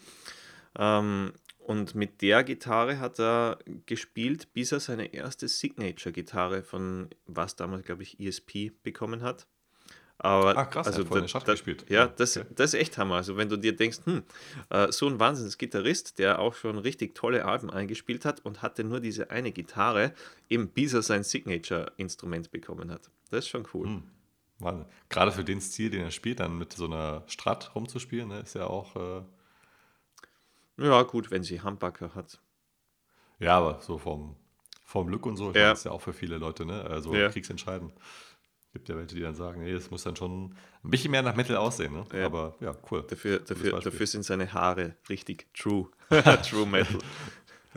Ähm, 0.78 1.32
und 1.58 1.94
mit 1.94 2.22
der 2.22 2.44
Gitarre 2.44 3.00
hat 3.00 3.18
er 3.18 3.58
gespielt, 3.86 4.52
bis 4.52 4.72
er 4.72 4.80
seine 4.80 5.12
erste 5.12 5.48
Signature-Gitarre 5.48 6.62
von 6.62 7.10
was 7.26 7.56
damals, 7.56 7.84
glaube 7.84 8.02
ich, 8.02 8.20
ESP 8.20 8.72
bekommen 8.82 9.22
hat. 9.22 9.46
Aber, 10.18 10.56
Ah, 10.56 10.64
krass, 10.64 10.86
er 10.86 10.92
also 10.92 11.00
hat 11.02 11.08
vorhin 11.08 11.24
da- 11.24 11.28
Stadt 11.28 11.46
da- 11.46 11.52
gespielt. 11.52 11.84
Ja, 11.90 12.06
das, 12.06 12.36
okay. 12.38 12.46
das 12.54 12.72
ist 12.72 12.80
echt 12.80 12.96
Hammer. 12.96 13.16
Also 13.16 13.36
wenn 13.36 13.48
du 13.50 13.56
dir 13.58 13.76
denkst, 13.76 13.98
hm, 14.04 14.22
äh, 14.70 14.90
so 14.90 15.06
ein 15.08 15.20
Wahnsinns-Gitarrist, 15.20 16.18
der 16.18 16.38
auch 16.38 16.54
schon 16.54 16.78
richtig 16.78 17.14
tolle 17.14 17.44
Alben 17.44 17.70
eingespielt 17.70 18.24
hat 18.24 18.40
und 18.44 18.62
hatte 18.62 18.82
nur 18.82 19.00
diese 19.00 19.30
eine 19.30 19.52
Gitarre, 19.52 20.14
eben 20.48 20.68
bis 20.68 20.94
er 20.94 21.02
sein 21.02 21.22
Signature-Instrument 21.22 22.50
bekommen 22.50 22.90
hat. 22.90 23.10
Das 23.30 23.40
ist 23.44 23.48
schon 23.48 23.66
cool. 23.74 23.86
Hm. 23.88 24.02
Wahnsinn. 24.58 24.86
Gerade 25.10 25.32
für 25.32 25.44
den 25.44 25.60
Stil, 25.60 25.90
den 25.90 26.00
er 26.02 26.10
spielt, 26.10 26.40
dann 26.40 26.56
mit 26.56 26.72
so 26.72 26.86
einer 26.86 27.22
Strat 27.26 27.74
rumzuspielen, 27.74 28.28
ne, 28.28 28.40
ist 28.40 28.54
ja 28.54 28.66
auch, 28.66 28.96
äh, 28.96 29.22
Ja, 30.78 31.02
gut, 31.02 31.30
wenn 31.30 31.42
sie 31.42 31.60
Humbucker 31.62 32.14
hat. 32.14 32.38
ja, 33.38 33.58
aber 33.58 33.80
so 33.82 33.98
vom, 33.98 34.34
vom 34.82 35.08
Look 35.08 35.26
und 35.26 35.36
so, 35.36 35.52
Ja. 35.52 35.72
ist 35.72 35.84
ja 35.84 35.90
auch 35.90 36.00
für 36.00 36.12
viele 36.14 36.38
Leute, 36.38 36.64
ne, 36.64 36.82
also 36.84 37.14
Ja. 37.14 37.28
kriegsentscheidend. 37.28 37.92
Gibt 38.76 38.90
ja 38.90 38.96
welche, 38.96 39.14
die 39.14 39.22
dann 39.22 39.34
sagen, 39.34 39.64
nee, 39.64 39.72
das 39.72 39.90
muss 39.90 40.02
dann 40.02 40.16
schon 40.16 40.54
ein 40.84 40.90
bisschen 40.90 41.10
mehr 41.10 41.22
nach 41.22 41.34
Metal 41.34 41.56
aussehen, 41.56 41.94
ne? 41.94 42.04
Ja. 42.12 42.26
aber 42.26 42.56
ja, 42.60 42.76
cool. 42.90 43.02
Dafür, 43.08 43.38
dafür, 43.38 43.80
dafür 43.80 44.06
sind 44.06 44.22
seine 44.22 44.52
Haare 44.52 44.96
richtig 45.08 45.46
true. 45.54 45.88
true 46.46 46.66
Metal. 46.66 46.98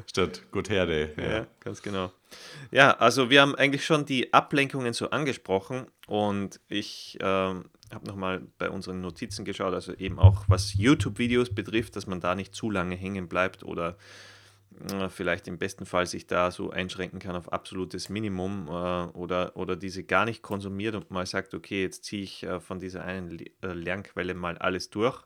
Statt 0.05 0.43
Good 0.51 0.69
Hair 0.69 0.85
Day. 0.87 1.09
Ja, 1.17 1.47
ganz 1.61 1.81
genau. 1.81 2.11
Ja, 2.71 2.97
also 2.97 3.29
wir 3.29 3.41
haben 3.41 3.55
eigentlich 3.55 3.85
schon 3.85 4.05
die 4.05 4.33
Ablenkungen 4.33 4.91
so 4.91 5.09
angesprochen 5.09 5.87
und 6.05 6.59
ich 6.67 7.17
ähm, 7.21 7.69
habe 7.93 8.05
nochmal 8.05 8.41
bei 8.57 8.69
unseren 8.69 8.99
Notizen 8.99 9.45
geschaut, 9.45 9.73
also 9.73 9.93
eben 9.93 10.19
auch 10.19 10.43
was 10.49 10.73
YouTube-Videos 10.73 11.55
betrifft, 11.55 11.95
dass 11.95 12.07
man 12.07 12.19
da 12.19 12.35
nicht 12.35 12.53
zu 12.53 12.69
lange 12.69 12.97
hängen 12.97 13.29
bleibt 13.29 13.63
oder 13.63 13.95
vielleicht 15.09 15.47
im 15.47 15.57
besten 15.57 15.85
Fall 15.85 16.05
sich 16.05 16.27
da 16.27 16.51
so 16.51 16.69
einschränken 16.69 17.19
kann 17.19 17.35
auf 17.35 17.51
absolutes 17.51 18.09
Minimum 18.09 18.67
äh, 18.67 18.71
oder, 19.17 19.55
oder 19.55 19.75
diese 19.75 20.03
gar 20.03 20.25
nicht 20.25 20.41
konsumiert 20.41 20.95
und 20.95 21.11
mal 21.11 21.25
sagt, 21.25 21.53
okay, 21.53 21.81
jetzt 21.81 22.05
ziehe 22.05 22.23
ich 22.23 22.43
äh, 22.43 22.59
von 22.59 22.79
dieser 22.79 23.03
einen 23.03 23.39
äh, 23.61 23.67
Lernquelle 23.73 24.33
mal 24.33 24.57
alles 24.57 24.89
durch, 24.89 25.21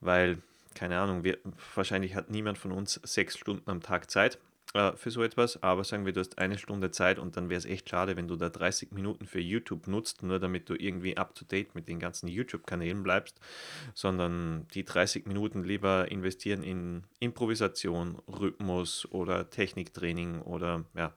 weil, 0.00 0.38
keine 0.74 0.98
Ahnung, 0.98 1.24
wir, 1.24 1.38
wahrscheinlich 1.74 2.14
hat 2.14 2.30
niemand 2.30 2.58
von 2.58 2.72
uns 2.72 3.00
sechs 3.02 3.36
Stunden 3.36 3.68
am 3.70 3.80
Tag 3.80 4.10
Zeit 4.10 4.38
äh, 4.74 4.92
für 4.96 5.10
so 5.10 5.22
etwas, 5.22 5.62
aber 5.62 5.82
sagen 5.82 6.06
wir, 6.06 6.12
du 6.12 6.20
hast 6.20 6.38
eine 6.38 6.56
Stunde 6.56 6.92
Zeit 6.92 7.18
und 7.18 7.36
dann 7.36 7.48
wäre 7.48 7.58
es 7.58 7.64
echt 7.64 7.88
schade, 7.88 8.16
wenn 8.16 8.28
du 8.28 8.36
da 8.36 8.48
30 8.48 8.92
Minuten 8.92 9.26
für 9.26 9.40
YouTube 9.40 9.88
nutzt, 9.88 10.22
nur 10.22 10.38
damit 10.38 10.68
du 10.68 10.74
irgendwie 10.74 11.16
up-to-date 11.16 11.74
mit 11.74 11.88
den 11.88 11.98
ganzen 11.98 12.28
YouTube-Kanälen 12.28 13.02
bleibst, 13.02 13.40
sondern 13.94 14.68
die 14.74 14.84
30 14.84 15.26
Minuten 15.26 15.64
lieber 15.64 16.10
investieren 16.10 16.62
in 16.62 17.04
Improvisation, 17.18 18.22
Rhythmus 18.28 19.10
oder 19.10 19.50
Techniktraining 19.50 20.40
oder 20.42 20.84
ja, 20.94 21.14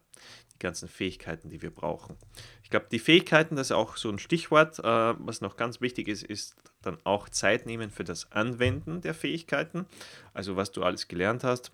die 0.52 0.58
ganzen 0.58 0.88
Fähigkeiten, 0.88 1.48
die 1.48 1.62
wir 1.62 1.70
brauchen. 1.70 2.16
Ich 2.64 2.70
glaube, 2.70 2.86
die 2.90 2.98
Fähigkeiten, 2.98 3.54
das 3.54 3.68
ist 3.68 3.76
auch 3.76 3.96
so 3.96 4.08
ein 4.10 4.18
Stichwort, 4.18 4.80
äh, 4.80 4.82
was 4.82 5.40
noch 5.40 5.56
ganz 5.56 5.80
wichtig 5.80 6.08
ist, 6.08 6.24
ist 6.24 6.56
dann 6.82 6.98
auch 7.04 7.28
Zeit 7.28 7.66
nehmen 7.66 7.90
für 7.90 8.04
das 8.04 8.32
Anwenden 8.32 9.00
der 9.00 9.14
Fähigkeiten, 9.14 9.86
also 10.32 10.56
was 10.56 10.72
du 10.72 10.82
alles 10.82 11.06
gelernt 11.06 11.44
hast. 11.44 11.70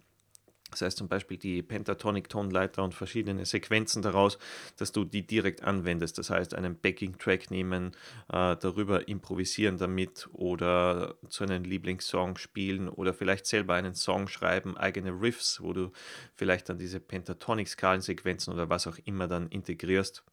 Das 0.70 0.82
heißt 0.82 0.98
zum 0.98 1.08
Beispiel 1.08 1.36
die 1.36 1.62
Pentatonic-Tonleiter 1.62 2.82
und 2.82 2.94
verschiedene 2.94 3.44
Sequenzen 3.44 4.02
daraus, 4.02 4.38
dass 4.76 4.92
du 4.92 5.04
die 5.04 5.26
direkt 5.26 5.62
anwendest. 5.62 6.18
Das 6.18 6.30
heißt, 6.30 6.54
einen 6.54 6.76
Backing-Track 6.76 7.50
nehmen, 7.50 7.92
äh, 8.28 8.56
darüber 8.56 9.08
improvisieren 9.08 9.78
damit 9.78 10.28
oder 10.32 11.16
zu 11.28 11.44
einem 11.44 11.64
Lieblingssong 11.64 12.36
spielen 12.36 12.88
oder 12.88 13.14
vielleicht 13.14 13.46
selber 13.46 13.74
einen 13.74 13.94
Song 13.94 14.28
schreiben, 14.28 14.76
eigene 14.76 15.10
Riffs, 15.10 15.60
wo 15.62 15.72
du 15.72 15.92
vielleicht 16.34 16.68
dann 16.68 16.78
diese 16.78 17.00
Pentatonic-Skalensequenzen 17.00 18.52
oder 18.52 18.68
was 18.70 18.86
auch 18.86 18.98
immer 19.04 19.28
dann 19.28 19.48
integrierst. 19.48 20.24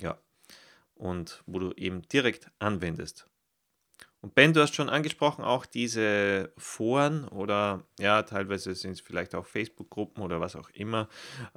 Ja. 0.00 0.18
Und 0.94 1.42
wo 1.46 1.58
du 1.58 1.72
eben 1.72 2.02
direkt 2.02 2.50
anwendest. 2.58 3.28
Und 4.24 4.34
Ben, 4.34 4.54
du 4.54 4.62
hast 4.62 4.74
schon 4.74 4.88
angesprochen, 4.88 5.44
auch 5.44 5.66
diese 5.66 6.50
Foren 6.56 7.28
oder 7.28 7.84
ja, 8.00 8.22
teilweise 8.22 8.74
sind 8.74 8.92
es 8.92 9.02
vielleicht 9.02 9.34
auch 9.34 9.44
Facebook-Gruppen 9.44 10.22
oder 10.22 10.40
was 10.40 10.56
auch 10.56 10.70
immer, 10.70 11.10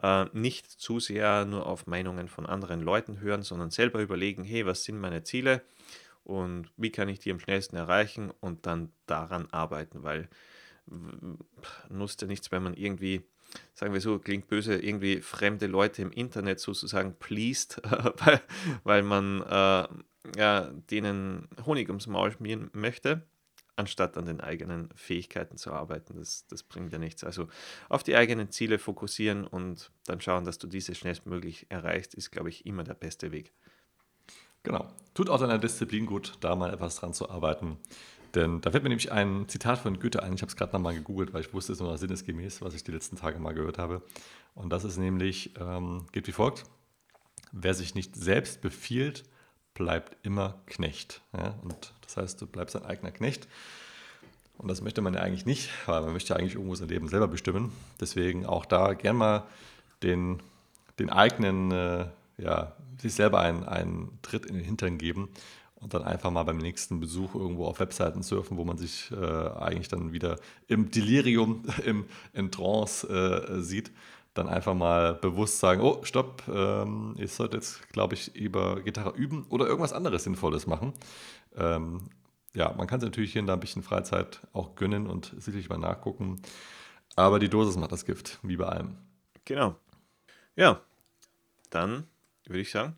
äh, 0.03 0.25
nicht 0.33 0.69
zu 0.69 0.99
sehr 0.99 1.45
nur 1.45 1.65
auf 1.65 1.87
Meinungen 1.87 2.27
von 2.27 2.45
anderen 2.45 2.81
Leuten 2.81 3.21
hören, 3.21 3.41
sondern 3.41 3.71
selber 3.71 4.01
überlegen, 4.01 4.43
hey, 4.43 4.65
was 4.65 4.83
sind 4.83 4.99
meine 4.99 5.23
Ziele 5.23 5.61
und 6.25 6.69
wie 6.75 6.91
kann 6.91 7.07
ich 7.07 7.19
die 7.19 7.31
am 7.31 7.39
schnellsten 7.39 7.77
erreichen 7.77 8.33
und 8.41 8.65
dann 8.65 8.91
daran 9.05 9.47
arbeiten, 9.51 10.03
weil 10.03 10.27
nutzt 11.87 12.21
ja 12.21 12.27
nichts, 12.27 12.51
wenn 12.51 12.63
man 12.63 12.73
irgendwie, 12.73 13.21
sagen 13.75 13.93
wir 13.93 14.01
so, 14.01 14.19
klingt 14.19 14.49
böse, 14.49 14.75
irgendwie 14.75 15.21
fremde 15.21 15.67
Leute 15.67 16.01
im 16.01 16.11
Internet 16.11 16.59
sozusagen 16.59 17.15
pleased, 17.17 17.81
weil, 18.25 18.41
weil 18.83 19.03
man 19.03 19.41
äh, 19.41 19.87
ja, 20.35 20.71
denen 20.89 21.47
Honig 21.65 21.89
ums 21.89 22.07
Maul 22.07 22.31
schmieren 22.31 22.69
möchte, 22.73 23.23
anstatt 23.75 24.17
an 24.17 24.25
den 24.25 24.41
eigenen 24.41 24.89
Fähigkeiten 24.95 25.57
zu 25.57 25.71
arbeiten. 25.71 26.15
Das, 26.17 26.47
das 26.47 26.63
bringt 26.63 26.91
ja 26.91 26.99
nichts. 26.99 27.23
Also 27.23 27.47
auf 27.89 28.03
die 28.03 28.15
eigenen 28.15 28.51
Ziele 28.51 28.79
fokussieren 28.79 29.45
und 29.45 29.91
dann 30.05 30.19
schauen, 30.21 30.45
dass 30.45 30.57
du 30.57 30.67
diese 30.67 30.95
schnellstmöglich 30.95 31.67
erreichst, 31.69 32.15
ist, 32.15 32.31
glaube 32.31 32.49
ich, 32.49 32.65
immer 32.65 32.83
der 32.83 32.95
beste 32.95 33.31
Weg. 33.31 33.53
Genau. 34.63 34.87
Tut 35.13 35.29
auch 35.29 35.39
deiner 35.39 35.59
Disziplin 35.59 36.05
gut, 36.05 36.33
da 36.41 36.55
mal 36.55 36.73
etwas 36.73 36.97
dran 36.97 37.13
zu 37.13 37.29
arbeiten. 37.29 37.77
Denn 38.35 38.59
da 38.61 38.71
fällt 38.71 38.83
mir 38.83 38.89
nämlich 38.89 39.11
ein 39.11 39.47
Zitat 39.47 39.79
von 39.79 39.99
Goethe 39.99 40.21
ein. 40.21 40.33
Ich 40.33 40.41
habe 40.41 40.49
es 40.49 40.55
gerade 40.55 40.73
nochmal 40.73 40.93
gegoogelt, 40.93 41.33
weil 41.33 41.41
ich 41.41 41.53
wusste 41.53 41.73
es 41.73 41.79
nur 41.79 41.97
sinnesgemäß, 41.97 42.61
was 42.61 42.73
ich 42.73 42.83
die 42.83 42.91
letzten 42.91 43.15
Tage 43.15 43.39
mal 43.39 43.53
gehört 43.53 43.77
habe. 43.77 44.01
Und 44.55 44.71
das 44.71 44.83
ist 44.83 44.97
nämlich, 44.97 45.53
ähm, 45.59 46.05
geht 46.11 46.27
wie 46.27 46.33
folgt. 46.33 46.65
Wer 47.51 47.73
sich 47.73 47.95
nicht 47.95 48.15
selbst 48.15 48.61
befiehlt, 48.61 49.23
bleibt 49.77 50.17
immer 50.25 50.55
Knecht. 50.65 51.21
Ja? 51.33 51.55
Und 51.61 51.93
das 52.01 52.17
heißt, 52.17 52.41
du 52.41 52.47
bleibst 52.47 52.75
ein 52.75 52.85
eigener 52.85 53.11
Knecht. 53.11 53.47
Und 54.57 54.69
das 54.69 54.81
möchte 54.81 55.01
man 55.01 55.13
ja 55.13 55.21
eigentlich 55.21 55.45
nicht, 55.45 55.69
weil 55.85 56.01
man 56.01 56.13
möchte 56.13 56.33
ja 56.33 56.39
eigentlich 56.39 56.55
irgendwo 56.55 56.73
sein 56.73 56.87
Leben 56.87 57.07
selber 57.07 57.27
bestimmen. 57.27 57.71
Deswegen 58.01 58.45
auch 58.45 58.65
da 58.65 58.93
gern 58.93 59.15
mal 59.15 59.43
den, 60.01 60.41
den 60.97 61.11
eigenen, 61.11 61.71
äh, 61.71 62.05
ja, 62.39 62.73
sich 62.97 63.13
selber 63.13 63.39
einen, 63.39 63.63
einen 63.65 64.17
Tritt 64.23 64.47
in 64.47 64.55
den 64.55 64.63
Hintern 64.63 64.97
geben 64.97 65.29
und 65.75 65.93
dann 65.93 66.01
einfach 66.01 66.31
mal 66.31 66.43
beim 66.43 66.57
nächsten 66.57 66.99
Besuch 66.99 67.35
irgendwo 67.35 67.67
auf 67.67 67.79
Webseiten 67.79 68.23
surfen, 68.23 68.57
wo 68.57 68.65
man 68.65 68.79
sich 68.79 69.11
äh, 69.11 69.15
eigentlich 69.15 69.89
dann 69.89 70.11
wieder 70.11 70.39
im 70.67 70.89
Delirium, 70.89 71.65
im, 71.85 72.05
in 72.33 72.51
Trance 72.51 73.07
äh, 73.07 73.61
sieht, 73.61 73.91
dann 74.37 74.47
einfach 74.49 74.73
mal 74.73 75.13
bewusst 75.15 75.59
sagen, 75.59 75.81
oh, 75.81 76.03
stopp, 76.03 76.43
ähm, 76.47 77.15
ich 77.17 77.31
sollte 77.31 77.57
jetzt, 77.57 77.87
glaube 77.91 78.13
ich, 78.15 78.35
über 78.35 78.81
Gitarre 78.81 79.13
üben 79.15 79.45
oder 79.49 79.65
irgendwas 79.67 79.93
anderes 79.93 80.23
Sinnvolles 80.23 80.67
machen. 80.67 80.93
Ähm, 81.55 82.09
ja, 82.53 82.73
man 82.77 82.87
kann 82.87 82.99
sich 82.99 83.07
natürlich 83.09 83.31
hier 83.33 83.41
und 83.41 83.47
da 83.47 83.53
ein 83.53 83.59
bisschen 83.59 83.83
Freizeit 83.83 84.41
auch 84.53 84.75
gönnen 84.75 85.07
und 85.07 85.33
sicherlich 85.37 85.69
mal 85.69 85.77
nachgucken. 85.77 86.41
Aber 87.15 87.39
die 87.39 87.49
Dosis 87.49 87.77
macht 87.77 87.91
das 87.91 88.05
Gift, 88.05 88.39
wie 88.43 88.57
bei 88.57 88.65
allem. 88.67 88.95
Genau. 89.45 89.75
Ja, 90.55 90.81
dann 91.69 92.05
würde 92.45 92.61
ich 92.61 92.71
sagen, 92.71 92.95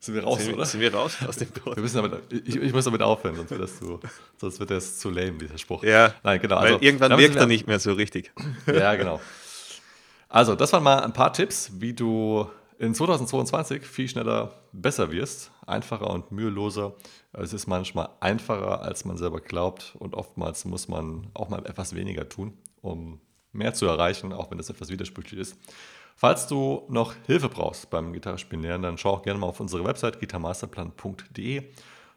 Sind 0.00 0.14
wir 0.14 0.24
raus, 0.24 0.42
sind, 0.42 0.54
oder? 0.54 0.64
sind 0.64 0.80
wir 0.80 0.92
raus 0.92 1.16
aus 1.26 1.36
dem 1.36 1.48
Pod. 1.50 1.76
Wir 1.76 1.82
müssen 1.82 1.96
damit, 2.02 2.32
ich, 2.32 2.56
ich 2.56 2.72
muss 2.72 2.84
damit 2.84 3.02
aufhören, 3.02 3.36
sonst 3.36 3.50
wird 3.50 3.60
das 3.62 3.78
zu, 3.78 4.00
sonst 4.36 4.58
wird 4.58 4.70
das 4.70 4.98
zu 4.98 5.10
lame, 5.10 5.38
dieser 5.38 5.58
Spruch. 5.58 5.84
Ja, 5.84 6.12
Nein, 6.24 6.40
genau. 6.40 6.56
weil 6.56 6.72
also, 6.74 6.80
irgendwann 6.84 7.16
wirkt 7.18 7.36
er 7.36 7.42
wir- 7.42 7.46
nicht 7.46 7.66
mehr 7.68 7.78
so 7.78 7.92
richtig. 7.92 8.32
Ja, 8.66 8.94
genau. 8.96 9.20
Also, 10.32 10.54
das 10.54 10.72
waren 10.72 10.82
mal 10.82 11.00
ein 11.00 11.12
paar 11.12 11.34
Tipps, 11.34 11.72
wie 11.74 11.92
du 11.92 12.46
in 12.78 12.94
2022 12.94 13.86
viel 13.86 14.08
schneller 14.08 14.54
besser 14.72 15.12
wirst, 15.12 15.50
einfacher 15.66 16.08
und 16.08 16.32
müheloser. 16.32 16.94
Es 17.34 17.52
ist 17.52 17.66
manchmal 17.66 18.08
einfacher, 18.18 18.80
als 18.80 19.04
man 19.04 19.18
selber 19.18 19.42
glaubt 19.42 19.94
und 19.98 20.14
oftmals 20.14 20.64
muss 20.64 20.88
man 20.88 21.26
auch 21.34 21.50
mal 21.50 21.66
etwas 21.66 21.94
weniger 21.94 22.30
tun, 22.30 22.56
um 22.80 23.20
mehr 23.52 23.74
zu 23.74 23.84
erreichen, 23.84 24.32
auch 24.32 24.50
wenn 24.50 24.56
das 24.56 24.70
etwas 24.70 24.88
widersprüchlich 24.88 25.38
ist. 25.38 25.58
Falls 26.16 26.46
du 26.46 26.84
noch 26.88 27.12
Hilfe 27.26 27.50
brauchst 27.50 27.90
beim 27.90 28.14
Gitarrespielen 28.14 28.64
lernen, 28.64 28.84
dann 28.84 28.96
schau 28.96 29.10
auch 29.10 29.22
gerne 29.22 29.38
mal 29.38 29.48
auf 29.48 29.60
unsere 29.60 29.84
Website 29.84 30.18
gitarmasterplan.de. 30.18 31.62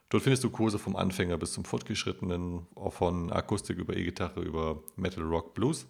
Dort 0.07 0.23
findest 0.23 0.45
du 0.45 0.49
Kurse 0.51 0.79
vom 0.79 0.95
Anfänger 0.95 1.37
bis 1.37 1.51
zum 1.51 1.65
Fortgeschrittenen, 1.65 2.65
auch 2.75 2.93
von 2.93 3.29
Akustik 3.33 3.77
über 3.77 3.93
E-Gitarre, 3.93 4.39
über 4.39 4.81
Metal, 4.95 5.21
Rock, 5.21 5.53
Blues. 5.53 5.85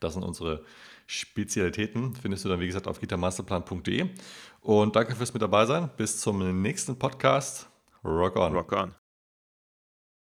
Das 0.00 0.14
sind 0.14 0.22
unsere 0.22 0.64
Spezialitäten. 1.06 2.14
Findest 2.14 2.44
du 2.44 2.48
dann, 2.48 2.60
wie 2.60 2.66
gesagt, 2.66 2.86
auf 2.86 3.00
gitarmasterplan.de. 3.00 4.08
Und 4.60 4.96
danke 4.96 5.14
fürs 5.14 5.32
mit 5.32 5.42
dabei 5.42 5.66
sein. 5.66 5.90
Bis 5.96 6.20
zum 6.20 6.62
nächsten 6.62 6.98
Podcast. 6.98 7.68
Rock 8.04 8.36
on. 8.36 8.54
Rock 8.54 8.72
on. 8.72 9.01